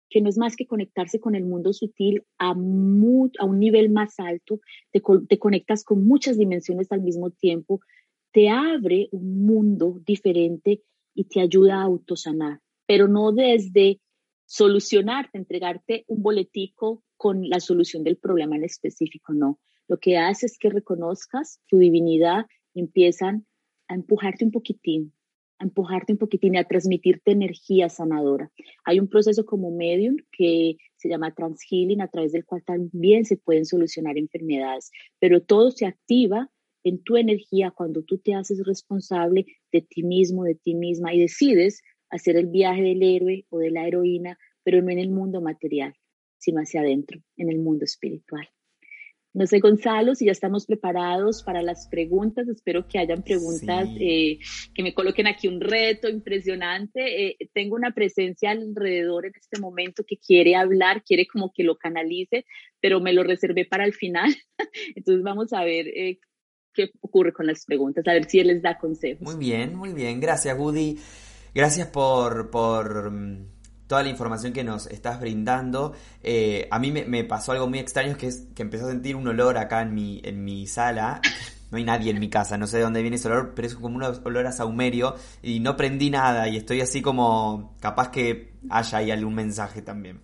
[0.08, 4.18] que no es más que conectarse con el mundo sutil a, a un nivel más
[4.18, 4.60] alto,
[4.92, 7.80] te, te conectas con muchas dimensiones al mismo tiempo,
[8.32, 10.82] te abre un mundo diferente
[11.14, 14.00] y te ayuda a autosanar, pero no desde
[14.44, 19.58] solucionarte, entregarte un boletico con la solución del problema en específico, no.
[19.88, 23.46] Lo que hace es que reconozcas tu divinidad y empiezan
[23.88, 25.12] a empujarte un poquitín,
[25.58, 28.50] a empujarte un poquitín y a transmitirte energía sanadora.
[28.84, 33.36] Hay un proceso como medium que se llama transhealing, a través del cual también se
[33.36, 36.50] pueden solucionar enfermedades, pero todo se activa
[36.84, 41.20] en tu energía cuando tú te haces responsable de ti mismo, de ti misma y
[41.20, 45.40] decides hacer el viaje del héroe o de la heroína, pero no en el mundo
[45.40, 45.94] material,
[46.38, 48.48] sino hacia adentro, en el mundo espiritual.
[49.36, 52.48] No sé, Gonzalo, si ya estamos preparados para las preguntas.
[52.48, 54.38] Espero que hayan preguntas eh,
[54.74, 57.26] que me coloquen aquí un reto impresionante.
[57.26, 61.76] Eh, tengo una presencia alrededor en este momento que quiere hablar, quiere como que lo
[61.76, 62.46] canalice,
[62.80, 64.34] pero me lo reservé para el final.
[64.96, 66.18] Entonces vamos a ver eh,
[66.72, 69.20] qué ocurre con las preguntas, a ver si él les da consejos.
[69.20, 70.18] Muy bien, muy bien.
[70.18, 70.96] Gracias, Woody.
[71.54, 73.55] Gracias por, por mm,
[73.86, 75.94] toda la información que nos estás brindando.
[76.22, 79.26] Eh, a mí me, pasó algo muy extraño, que es que empecé a sentir un
[79.28, 81.20] olor acá en mi, en mi sala.
[81.68, 83.74] No hay nadie en mi casa, no sé de dónde viene ese olor, pero es
[83.74, 88.52] como un olor a saumerio y no prendí nada y estoy así como capaz que
[88.70, 90.20] haya ahí algún mensaje también.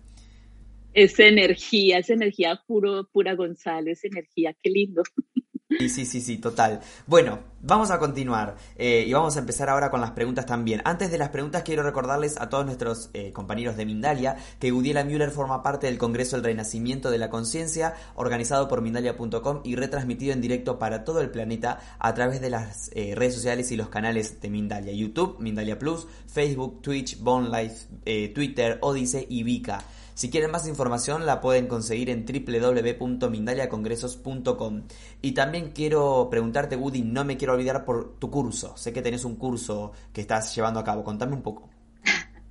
[0.93, 5.03] Esa energía, esa energía puro, pura González, energía, qué lindo.
[5.79, 6.81] Sí, sí, sí, sí, total.
[7.07, 10.81] Bueno, vamos a continuar eh, y vamos a empezar ahora con las preguntas también.
[10.85, 15.03] Antes de las preguntas quiero recordarles a todos nuestros eh, compañeros de Mindalia que Gudiela
[15.03, 20.33] Müller forma parte del Congreso del Renacimiento de la Conciencia organizado por Mindalia.com y retransmitido
[20.33, 23.89] en directo para todo el planeta a través de las eh, redes sociales y los
[23.89, 29.83] canales de Mindalia, YouTube, Mindalia Plus, Facebook, Twitch, Bone Life, Twitter, Odyssey y Vika.
[30.13, 34.83] Si quieren más información la pueden conseguir en www.mindaliacongresos.com.
[35.21, 38.77] Y también quiero preguntarte, Woody, no me quiero olvidar por tu curso.
[38.77, 41.03] Sé que tenés un curso que estás llevando a cabo.
[41.03, 41.71] Contame un poco.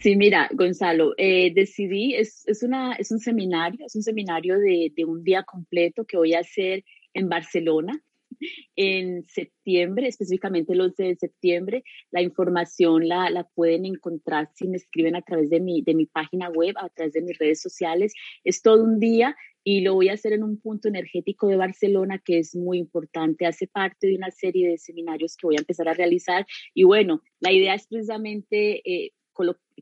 [0.00, 5.04] Sí, mira, Gonzalo, eh, decidí, es, es, es un seminario, es un seminario de, de
[5.04, 8.00] un día completo que voy a hacer en Barcelona
[8.76, 11.84] en septiembre, específicamente el 11 de septiembre.
[12.10, 16.06] La información la, la pueden encontrar si me escriben a través de mi, de mi
[16.06, 18.12] página web, a través de mis redes sociales.
[18.44, 22.22] Es todo un día y lo voy a hacer en un punto energético de Barcelona
[22.24, 23.46] que es muy importante.
[23.46, 27.20] Hace parte de una serie de seminarios que voy a empezar a realizar y bueno,
[27.40, 29.12] la idea es precisamente eh,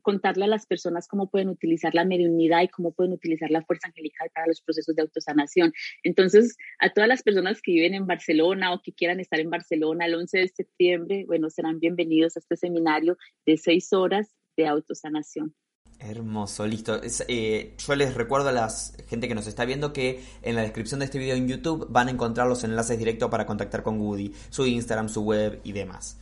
[0.01, 3.87] contarle a las personas cómo pueden utilizar la mediunidad y cómo pueden utilizar la fuerza
[3.87, 5.73] angelical para los procesos de autosanación.
[6.03, 10.05] Entonces, a todas las personas que viven en Barcelona o que quieran estar en Barcelona
[10.05, 15.53] el 11 de septiembre, bueno, serán bienvenidos a este seminario de seis horas de autosanación.
[15.99, 17.01] Hermoso, listo.
[17.27, 18.69] Eh, yo les recuerdo a la
[19.07, 22.07] gente que nos está viendo que en la descripción de este video en YouTube van
[22.07, 26.19] a encontrar los enlaces directos para contactar con Woody, su Instagram, su web y demás.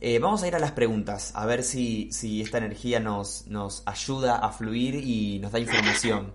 [0.00, 3.82] Eh, vamos a ir a las preguntas, a ver si, si esta energía nos, nos,
[3.86, 6.32] ayuda a fluir y nos da información.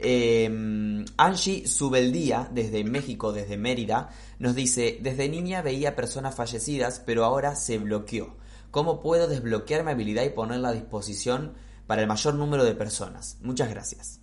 [0.00, 7.24] Eh, Angie Subeldía, desde México, desde Mérida, nos dice, desde niña veía personas fallecidas, pero
[7.24, 8.36] ahora se bloqueó.
[8.70, 11.54] ¿Cómo puedo desbloquear mi habilidad y ponerla a disposición
[11.88, 13.40] para el mayor número de personas.
[13.42, 14.22] Muchas gracias.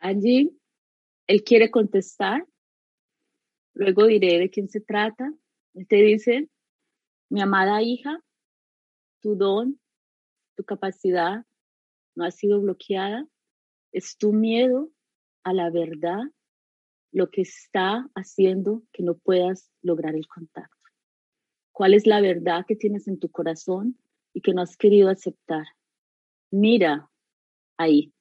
[0.00, 0.58] Allí,
[1.28, 2.44] él quiere contestar,
[3.74, 5.32] luego diré de quién se trata.
[5.74, 6.48] Él te dice,
[7.28, 8.20] mi amada hija,
[9.20, 9.80] tu don,
[10.56, 11.44] tu capacidad
[12.14, 13.26] no ha sido bloqueada,
[13.92, 14.90] es tu miedo
[15.44, 16.20] a la verdad
[17.12, 20.76] lo que está haciendo que no puedas lograr el contacto.
[21.72, 23.98] ¿Cuál es la verdad que tienes en tu corazón
[24.32, 25.66] y que no has querido aceptar?
[26.50, 27.10] mira
[27.76, 28.12] ahí,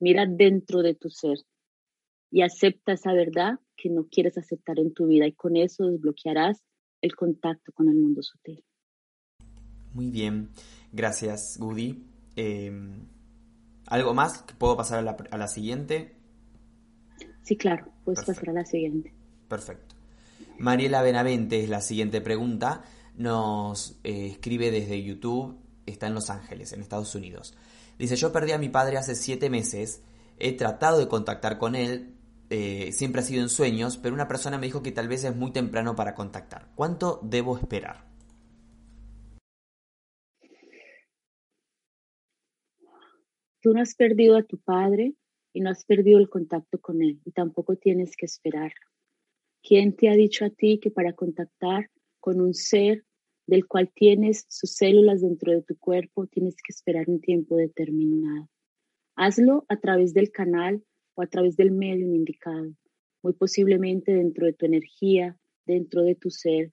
[0.00, 1.38] mira dentro de tu ser
[2.30, 6.62] y acepta esa verdad que no quieres aceptar en tu vida y con eso desbloquearás
[7.02, 8.64] el contacto con el mundo sutil.
[9.92, 10.48] Muy bien,
[10.90, 12.06] gracias Gudi.
[12.36, 13.06] Em,
[13.88, 14.44] ¿Algo más?
[14.56, 16.16] ¿Puedo pasar a la, siguiente?
[17.42, 19.12] Sí, claro, puedes pasar a la siguiente.
[19.48, 19.94] Perfecto.
[20.58, 22.84] Mariela Benavente es la siguiente pregunta.
[23.18, 27.54] Nos eh, escribe desde YouTube está en Los Ángeles, en Estados Unidos.
[27.98, 30.02] Dice, yo perdí a mi padre hace siete meses,
[30.38, 32.14] he tratado de contactar con él,
[32.54, 35.34] eh, siempre ha sido en sueños, pero una persona me dijo que tal vez es
[35.34, 36.68] muy temprano para contactar.
[36.74, 38.04] ¿Cuánto debo esperar?
[43.62, 45.14] Tú no has perdido a tu padre
[45.54, 48.74] y no has perdido el contacto con él y tampoco tienes que esperar.
[49.62, 51.88] ¿Quién te ha dicho a ti que para contactar
[52.20, 53.02] con un ser
[53.46, 58.50] del cual tienes sus células dentro de tu cuerpo, tienes que esperar un tiempo determinado.
[59.16, 62.72] Hazlo a través del canal o a través del medio indicado.
[63.22, 66.72] Muy posiblemente dentro de tu energía, dentro de tu ser,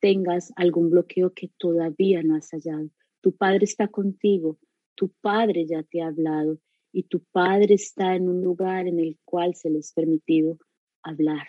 [0.00, 2.90] tengas algún bloqueo que todavía no has hallado.
[3.20, 4.58] Tu Padre está contigo,
[4.94, 6.58] tu Padre ya te ha hablado
[6.92, 10.58] y tu Padre está en un lugar en el cual se le es permitido
[11.02, 11.48] hablar.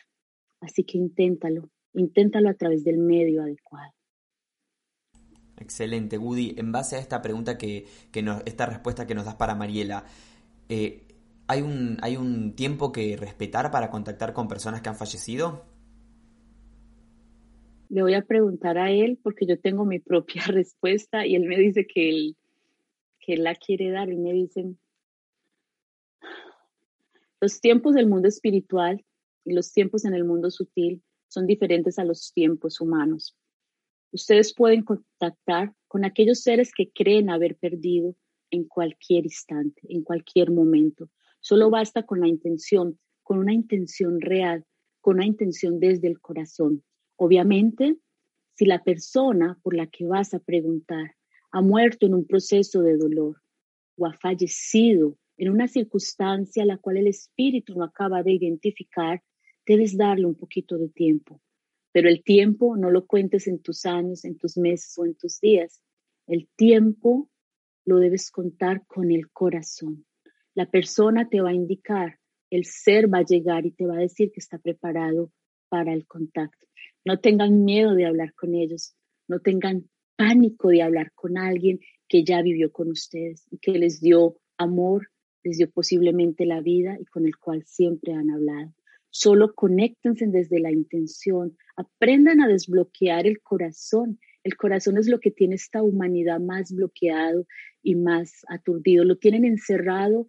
[0.62, 3.94] Así que inténtalo, inténtalo a través del medio adecuado.
[5.58, 6.56] Excelente, Woody.
[6.58, 7.86] En base a esta pregunta que,
[8.46, 10.06] esta respuesta que nos das para Mariela,
[10.70, 11.06] eh,
[11.50, 15.66] ¿hay, un, ¿hay un tiempo que respetar para contactar con personas que han fallecido?
[17.90, 21.58] Le voy a preguntar a él porque yo tengo mi propia respuesta y él me
[21.58, 22.38] dice que él,
[23.20, 24.12] que la quiere dar.
[24.12, 24.78] Y me dicen,
[27.42, 29.04] los tiempos del mundo espiritual
[29.44, 33.36] y los tiempos en el mundo sutil son diferentes a los tiempos humanos.
[34.12, 38.16] Ustedes pueden contactar con aquellos seres que creen haber perdido
[38.52, 41.10] en cualquier instante, en cualquier momento.
[41.40, 44.66] Solo basta con la intención, con una intención real,
[45.02, 46.84] con una intención desde el corazón.
[47.16, 47.98] Obviamente,
[48.56, 51.16] si la persona por la que vas a preguntar
[51.52, 53.42] ha muerto en un proceso de dolor
[53.98, 59.24] o ha fallecido en una circunstancia a la cual el espíritu no acaba de identificar,
[59.66, 61.42] debes darle un poquito de tiempo.
[61.94, 65.40] Pero el tiempo no lo cuentes en tus años, en tus meses o en tus
[65.40, 65.82] días.
[66.28, 67.30] El tiempo
[67.86, 70.06] lo debes contar con el corazón.
[70.56, 72.20] La persona te va a indicar,
[72.50, 75.32] el ser va a llegar y te va a decir que está preparado
[75.70, 76.68] para el contacto.
[77.06, 78.96] No tengan miedo de hablar con ellos,
[79.28, 84.02] no tengan pánico de hablar con alguien que ya vivió con ustedes y que les
[84.02, 85.08] dio amor,
[85.44, 88.74] les dio posiblemente la vida y con el cual siempre han hablado.
[89.12, 94.20] Solo conéctense desde la intención, aprendan a desbloquear el corazón.
[94.44, 97.46] El corazón es lo que tiene esta humanidad más bloqueado
[97.82, 99.04] y más aturdido.
[99.04, 100.28] Lo tienen encerrado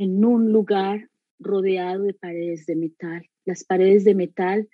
[0.00, 3.28] en un lugar rodeado de paredes de metal.
[3.44, 4.66] Las paredes de metal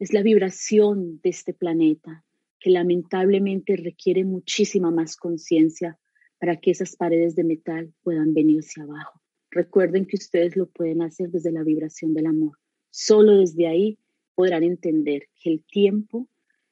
[0.00, 2.24] es la vibración de este planeta
[2.58, 5.96] que lamentablemente requiere muchísima más conciencia
[6.40, 9.20] para que esas paredes de metal puedan venirse abajo.
[9.48, 12.58] Recuerden que ustedes lo pueden hacer desde la vibración del amor.
[12.90, 13.96] Solo desde ahí
[14.34, 16.26] podrán entender que el tiempo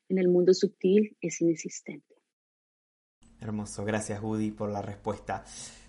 [0.09, 2.17] en el mundo sutil es inexistente.
[3.41, 5.45] Hermoso, gracias Woody por la respuesta.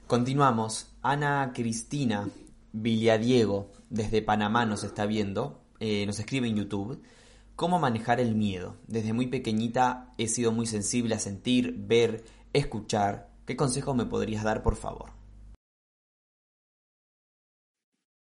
[0.10, 0.98] Continuamos.
[1.04, 2.28] Ana Cristina
[2.74, 7.04] Villadiego, desde Panamá, nos está viendo, eh, nos escribe en YouTube.
[7.56, 8.76] ¿Cómo manejar el miedo?
[8.88, 13.30] Desde muy pequeñita he sido muy sensible a sentir, ver, escuchar.
[13.46, 15.12] ¿Qué consejo me podrías dar, por favor?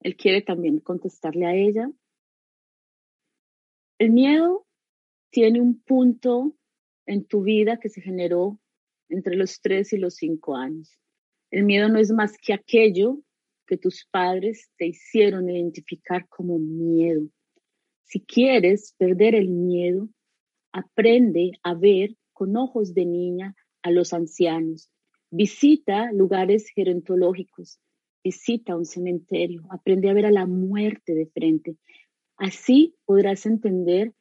[0.02, 1.90] Él quiere también contestarle a ella.
[3.98, 4.68] El miedo
[5.30, 6.54] tiene un punto
[7.06, 8.60] en tu vida que se generó
[9.08, 10.98] entre los tres y los cinco años.
[11.52, 13.20] El miedo no es más que aquello
[13.68, 17.28] que tus padres te hicieron identificar como miedo.
[18.06, 20.10] Si quieres perder el miedo,
[20.72, 24.90] aprende a ver con ojos de niña a los ancianos.
[25.30, 27.80] Visita lugares gerontológicos,
[28.24, 31.76] visita un cementerio, aprende a ver a la muerte de frente.
[32.38, 34.14] Así podrás entender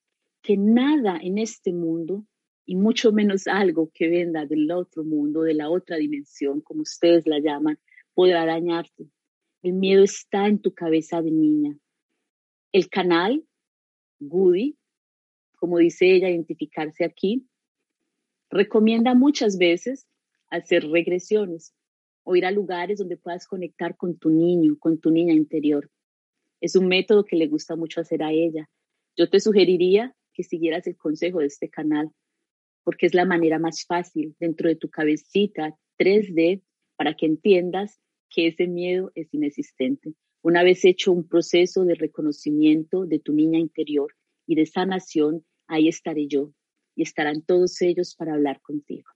[0.43, 2.25] que nada en este mundo,
[2.65, 7.27] y mucho menos algo que venga del otro mundo, de la otra dimensión, como ustedes
[7.27, 7.79] la llaman,
[8.15, 9.09] podrá dañarte.
[9.63, 11.77] El miedo está en tu cabeza de niña.
[12.73, 13.45] El canal,
[14.21, 14.77] Goody,
[15.57, 17.47] como dice ella, identificarse aquí,
[18.51, 20.07] recomienda muchas veces
[20.49, 21.75] hacer regresiones
[22.25, 25.91] o ir a lugares donde puedas conectar con tu niño, con tu niña interior.
[26.61, 28.69] Es un método que le gusta mucho hacer a ella.
[29.17, 32.11] Yo te sugeriría que siguieras el consejo de este canal,
[32.91, 36.61] porque es la manera más fácil dentro de tu cabecita 3D
[36.97, 40.15] para que entiendas que ese miedo es inexistente.
[40.43, 44.13] Una vez hecho un proceso de reconocimiento de tu niña interior
[44.45, 46.51] y de sanación, ahí estaré yo
[46.97, 49.09] y estarán todos ellos para hablar contigo.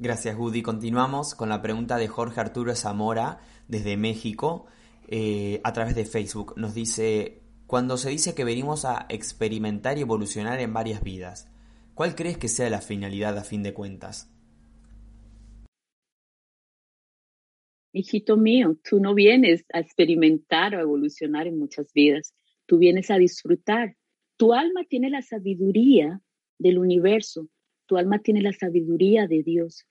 [0.00, 0.62] Gracias, Woody.
[0.62, 3.38] Continuamos con la pregunta de Jorge Arturo Zamora
[3.68, 4.66] desde México
[5.06, 6.54] eh, a través de Facebook.
[6.56, 11.50] Nos dice, cuando se dice que venimos a experimentar y evolucionar en varias vidas,
[11.94, 14.30] ¿cuál crees que sea la finalidad a fin de cuentas?
[17.92, 22.34] Hijito mío, tú no vienes a experimentar o evolucionar en muchas vidas,
[22.66, 23.96] tú vienes a disfrutar.
[24.36, 26.20] Tu alma tiene la sabiduría
[26.58, 27.48] del universo,
[27.86, 29.86] tu alma tiene la sabiduría de Dios.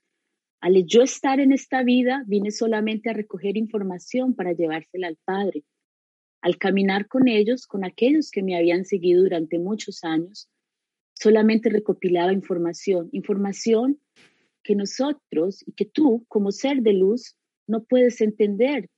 [0.62, 5.64] Al yo estar en esta vida, vine solamente a recoger información para llevársela al Padre
[6.46, 10.48] al caminar con ellos, con aquellos que me habían seguido durante muchos años,
[11.16, 14.00] solamente recopilaba información, información
[14.62, 17.36] que nosotros y que tú como ser de luz
[17.66, 18.92] no puedes entender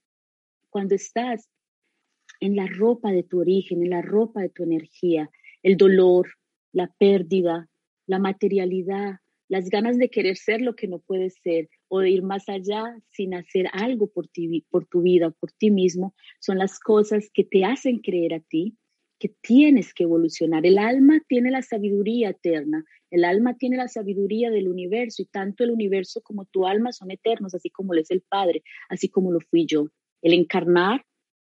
[0.70, 1.48] cuando estás
[2.42, 5.30] en la ropa de tu origen, en la ropa de tu energía,
[5.64, 6.28] el dolor,
[6.74, 7.70] la pérdida,
[8.08, 12.24] la materialidad, las ganas de querer ser lo que no puedes ser o de ir
[12.24, 16.80] más allá sin hacer algo por, ti, por tu vida, por ti mismo, son las
[16.80, 18.76] cosas que te hacen creer a ti
[19.20, 20.66] que tienes que evolucionar.
[20.66, 25.64] El alma tiene la sabiduría eterna, el alma tiene la sabiduría del universo y tanto
[25.64, 29.32] el universo como tu alma son eternos, así como lo es el Padre, así como
[29.32, 29.88] lo fui yo.
[30.22, 31.04] El encarnar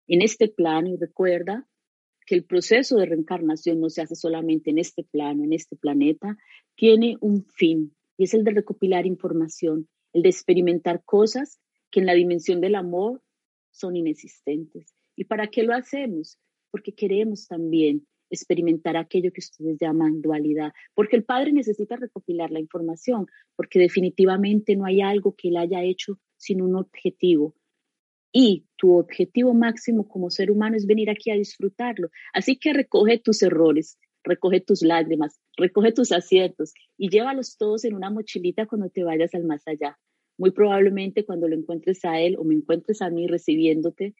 [0.06, 1.66] en este plano, y recuerda
[2.28, 6.36] que el proceso de reencarnación no se hace solamente en este plano, en este planeta,
[6.76, 11.58] tiene un fin y es el de recopilar información, el de experimentar cosas
[11.90, 13.22] que en la dimensión del amor
[13.70, 14.92] son inexistentes.
[15.16, 16.38] ¿Y para qué lo hacemos?
[16.70, 22.60] Porque queremos también experimentar aquello que ustedes llaman dualidad, porque el padre necesita recopilar la
[22.60, 23.26] información,
[23.56, 27.54] porque definitivamente no hay algo que él haya hecho sin un objetivo.
[28.32, 32.10] Y tu objetivo máximo como ser humano es venir aquí a disfrutarlo.
[32.32, 37.94] Así que recoge tus errores, recoge tus lágrimas, recoge tus aciertos y llévalos todos en
[37.94, 39.98] una mochilita cuando te vayas al más allá.
[40.36, 44.14] Muy probablemente cuando lo encuentres a él o me encuentres a mí recibiéndote,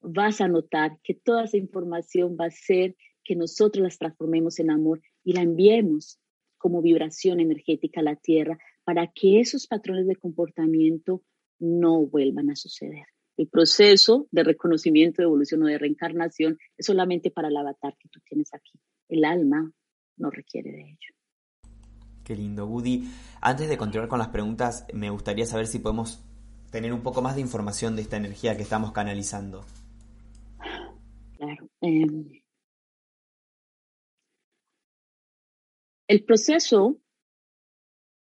[0.00, 4.70] vas a notar que toda esa información va a ser que nosotros las transformemos en
[4.70, 6.18] amor y la enviemos
[6.56, 11.22] como vibración energética a la tierra para que esos patrones de comportamiento
[11.58, 13.04] no vuelvan a suceder.
[13.38, 18.08] El proceso de reconocimiento, de evolución o de reencarnación es solamente para el avatar que
[18.10, 18.78] tú tienes aquí
[19.08, 19.72] el alma
[20.16, 21.14] no requiere de ello.
[22.24, 23.08] Qué lindo, Woody.
[23.40, 26.22] Antes de continuar con las preguntas, me gustaría saber si podemos
[26.70, 29.64] tener un poco más de información de esta energía que estamos canalizando.
[31.38, 31.70] Claro.
[31.80, 32.42] Em,
[36.08, 37.00] el proceso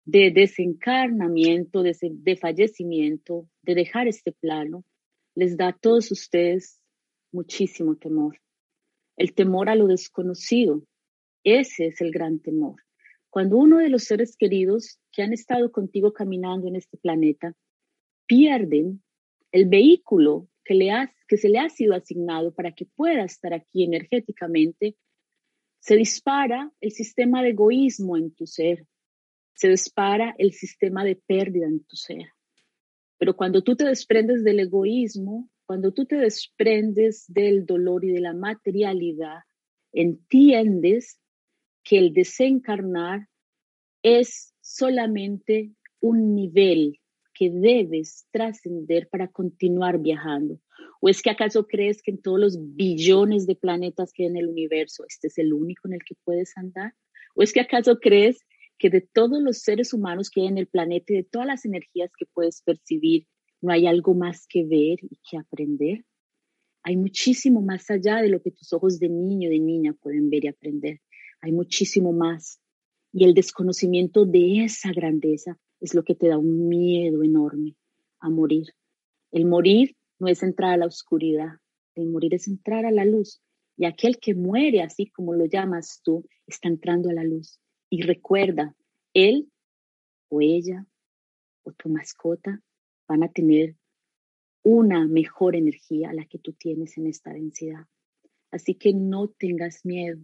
[0.05, 4.85] de desencarnamiento, de, de, fallecimiento, de dejar este plano,
[5.35, 6.81] les da a todos ustedes
[7.33, 8.43] muchísimo temor
[9.17, 10.83] el temor a lo desconocido.
[11.45, 12.83] Ese es el gran temor.
[13.31, 17.55] Cuando uno de los seres queridos que han estado contigo caminando en este planeta
[18.27, 19.03] pierden
[19.51, 20.91] el vehículo que, le
[21.27, 24.97] que se le ha sido asignado para que pueda estar aquí energéticamente,
[25.81, 28.87] se dispara el sistema de egoísmo en tu ser,
[29.55, 32.29] se dispara el sistema de pérdida en tu ser.
[33.23, 38.19] Pero cuando tú te desprendes del egoísmo, cuando tú te desprendes del dolor y de
[38.19, 39.43] la materialidad,
[39.93, 41.21] entiendes
[41.85, 43.29] que el desencarnar
[44.03, 45.71] es solamente
[46.01, 46.99] un nivel
[47.33, 50.59] que debes trascender para continuar viajando.
[51.01, 54.37] ¿O es que acaso crees que en todos los billones de planetas que hay en
[54.37, 56.93] el universo, este es el único en el que puedes andar?
[57.37, 58.41] ¿O es que acaso crees
[58.83, 61.65] que de todos los seres humanos que hay en el planeta y de todas las
[61.65, 63.29] energías que puedes percibir,
[63.61, 66.05] no hay algo más que ver y que aprender?
[66.83, 70.47] Hay muchísimo más allá de lo que tus ojos de niño de niña pueden ver
[70.47, 71.01] y aprender.
[71.43, 72.61] Hay muchísimo más.
[73.13, 77.77] Y el desconocimiento de esa grandeza es lo que te da un miedo enorme
[78.19, 78.67] a morir.
[79.31, 81.53] El morir no es entrar a la oscuridad,
[81.95, 83.41] el morir es entrar a la luz.
[83.77, 87.61] Y aquel que muere, así como lo llamas tú, está entrando a la luz.
[87.93, 88.75] Y recuerda,
[89.13, 89.53] él
[90.31, 90.87] o ella
[91.63, 92.63] o tu mascota
[93.07, 93.77] van a tener
[94.63, 97.85] una mejor energía a la que tú tienes en esta densidad.
[98.51, 100.19] Así que no tengas miedo,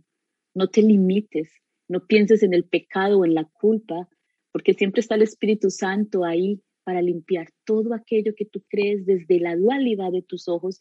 [0.55, 1.53] no te limites,
[1.89, 4.09] no pienses en el pecado o en la culpa,
[4.51, 9.41] porque siempre está el Espíritu Santo ahí para limpiar todo aquello que tú crees desde
[9.41, 10.81] la dualidad de tus ojos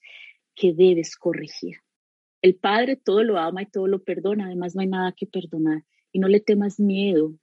[0.55, 1.79] que debes corregir.
[2.41, 5.83] El Padre todo lo ama y todo lo perdona, además no hay nada que perdonar.
[6.17, 7.37] Y no le temas miedo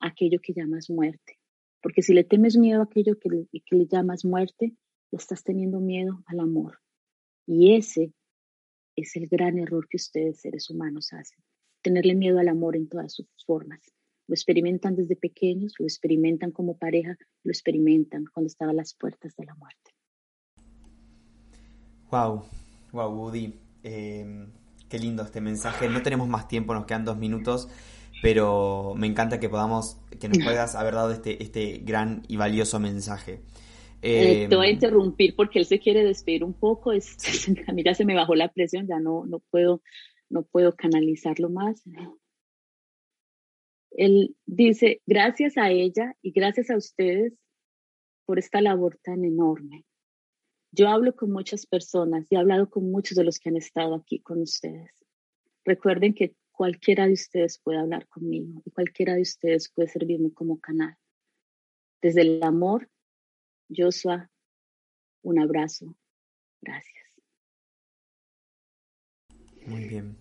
[0.00, 1.38] a aquello que llamas muerte,
[1.80, 3.30] porque si le temes miedo a aquello que
[3.64, 4.76] que le llamas muerte,
[5.10, 6.78] le estás teniendo miedo al amor.
[7.46, 8.12] Y ese
[8.96, 11.42] es el gran error que ustedes seres humanos hacen,
[11.80, 13.80] tenerle miedo al amor en todas sus formas.
[14.26, 19.34] Lo experimentan desde pequeños, lo experimentan como pareja, lo experimentan cuando están a las puertas
[19.36, 19.90] de la muerte.
[22.10, 22.44] Wow,
[22.92, 23.54] wow, Woody.
[23.82, 24.52] Em,
[24.90, 25.88] qué lindo este mensaje.
[25.88, 27.70] No tenemos más tiempo, nos quedan dos minutos,
[28.22, 32.80] pero me encanta que podamos, que nos puedas haber dado este, este gran y valioso
[32.80, 33.42] mensaje.
[34.00, 36.92] Eh, te voy a interrumpir porque él se quiere despedir un poco.
[36.92, 37.16] Es,
[37.66, 39.82] a mí ya se me bajó la presión, ya no, no, puedo,
[40.28, 41.82] no puedo canalizarlo más.
[43.90, 47.34] Él dice, gracias a ella y gracias a ustedes
[48.26, 49.84] por esta labor tan enorme.
[50.70, 53.94] Yo hablo con muchas personas y he hablado con muchos de los que han estado
[53.94, 54.92] aquí con ustedes.
[55.64, 60.58] Recuerden que cualquiera de ustedes puede hablar conmigo y cualquiera de ustedes puede servirme como
[60.58, 60.96] canal.
[62.02, 62.90] Desde el amor
[63.70, 64.28] Joshua,
[65.22, 65.94] un abrazo.
[66.60, 67.04] Gracias.
[69.66, 70.16] Muy bien.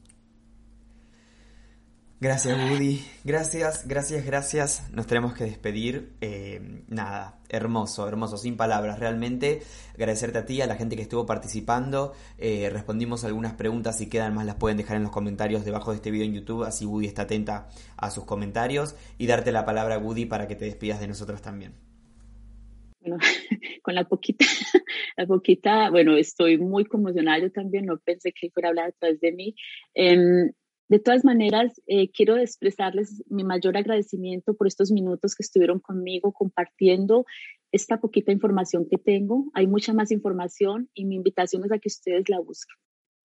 [2.20, 3.00] Gracias, Woody.
[3.24, 4.90] Gracias, gracias, gracias.
[4.92, 6.14] Nos tenemos que despedir.
[6.22, 8.98] Eh, nada, hermoso, hermoso, sin palabras.
[8.98, 9.62] Realmente
[9.94, 12.14] agradecerte a ti, a la gente que estuvo participando.
[12.40, 14.00] Eh, respondimos algunas preguntas.
[14.00, 16.64] Si quedan más, las pueden dejar en los comentarios debajo de este video en YouTube.
[16.64, 18.96] Así Woody está atenta a sus comentarios.
[19.20, 21.74] Y darte la palabra, Woody, para que te despidas de nosotros también.
[23.84, 24.44] con la poquita,
[25.18, 29.20] la poquita, bueno, estoy muy conmocionada, yo también no pensé que fuera a hablar detrás
[29.22, 29.56] de mí.
[29.94, 30.52] Em,
[30.90, 36.32] de todas maneras, eh, quiero expresarles mi mayor agradecimiento por estos minutos que estuvieron conmigo
[36.32, 37.26] compartiendo
[37.72, 39.46] esta poquita información que tengo.
[39.54, 42.76] Hay mucha más información y mi invitación es a que ustedes la busquen.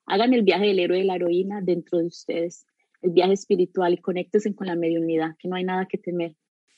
[0.06, 2.66] Hagan el viaje del héroe y de la heroína dentro de ustedes,
[3.00, 6.34] el viaje espiritual y conéctense con la mediunidad, que no hay nada que temer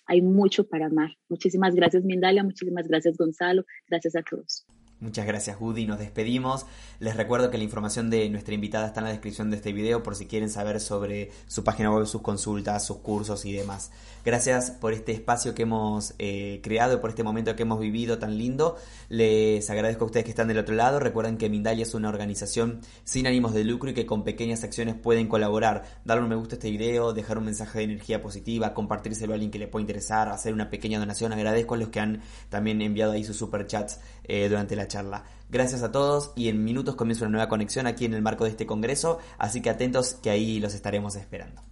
[0.07, 1.17] hay mucho para amar.
[1.29, 4.64] Muchísimas gracias, Mindalia, muchísimas gracias, Gonzalo, gracias a todos.
[5.05, 5.85] Muchas gracias, Woody.
[5.85, 6.65] Nos despedimos.
[6.99, 10.03] Les recuerdo que la información de nuestra invitada está en la descripción de este video
[10.03, 13.91] por si quieren saber sobre su página web, sus consultas, sus cursos y demás.
[14.25, 18.19] Gracias por este espacio que hemos eh, creado y por este momento que hemos vivido
[18.19, 18.79] tan lindo.
[19.11, 20.99] Les agradezco a ustedes que están del otro lado.
[21.01, 24.95] Recuerden que Mindalia es una organización sin ánimos de lucro y que con pequeñas acciones
[24.95, 25.85] pueden colaborar.
[26.07, 29.35] Darle un me gusta a este video, dejar un mensaje de energía positiva, compartírselo a
[29.35, 31.35] alguien que le pueda interesar, hacer una pequeña donación.
[31.35, 35.25] Agradezco a los que han también enviado ahí sus superchats eh, durante la charla.
[35.51, 38.51] Gracias a todos y en minutos comienza una nueva conexión aquí en el marco de
[38.51, 41.63] este congreso, así que atentos que ahí los estaremos esperando.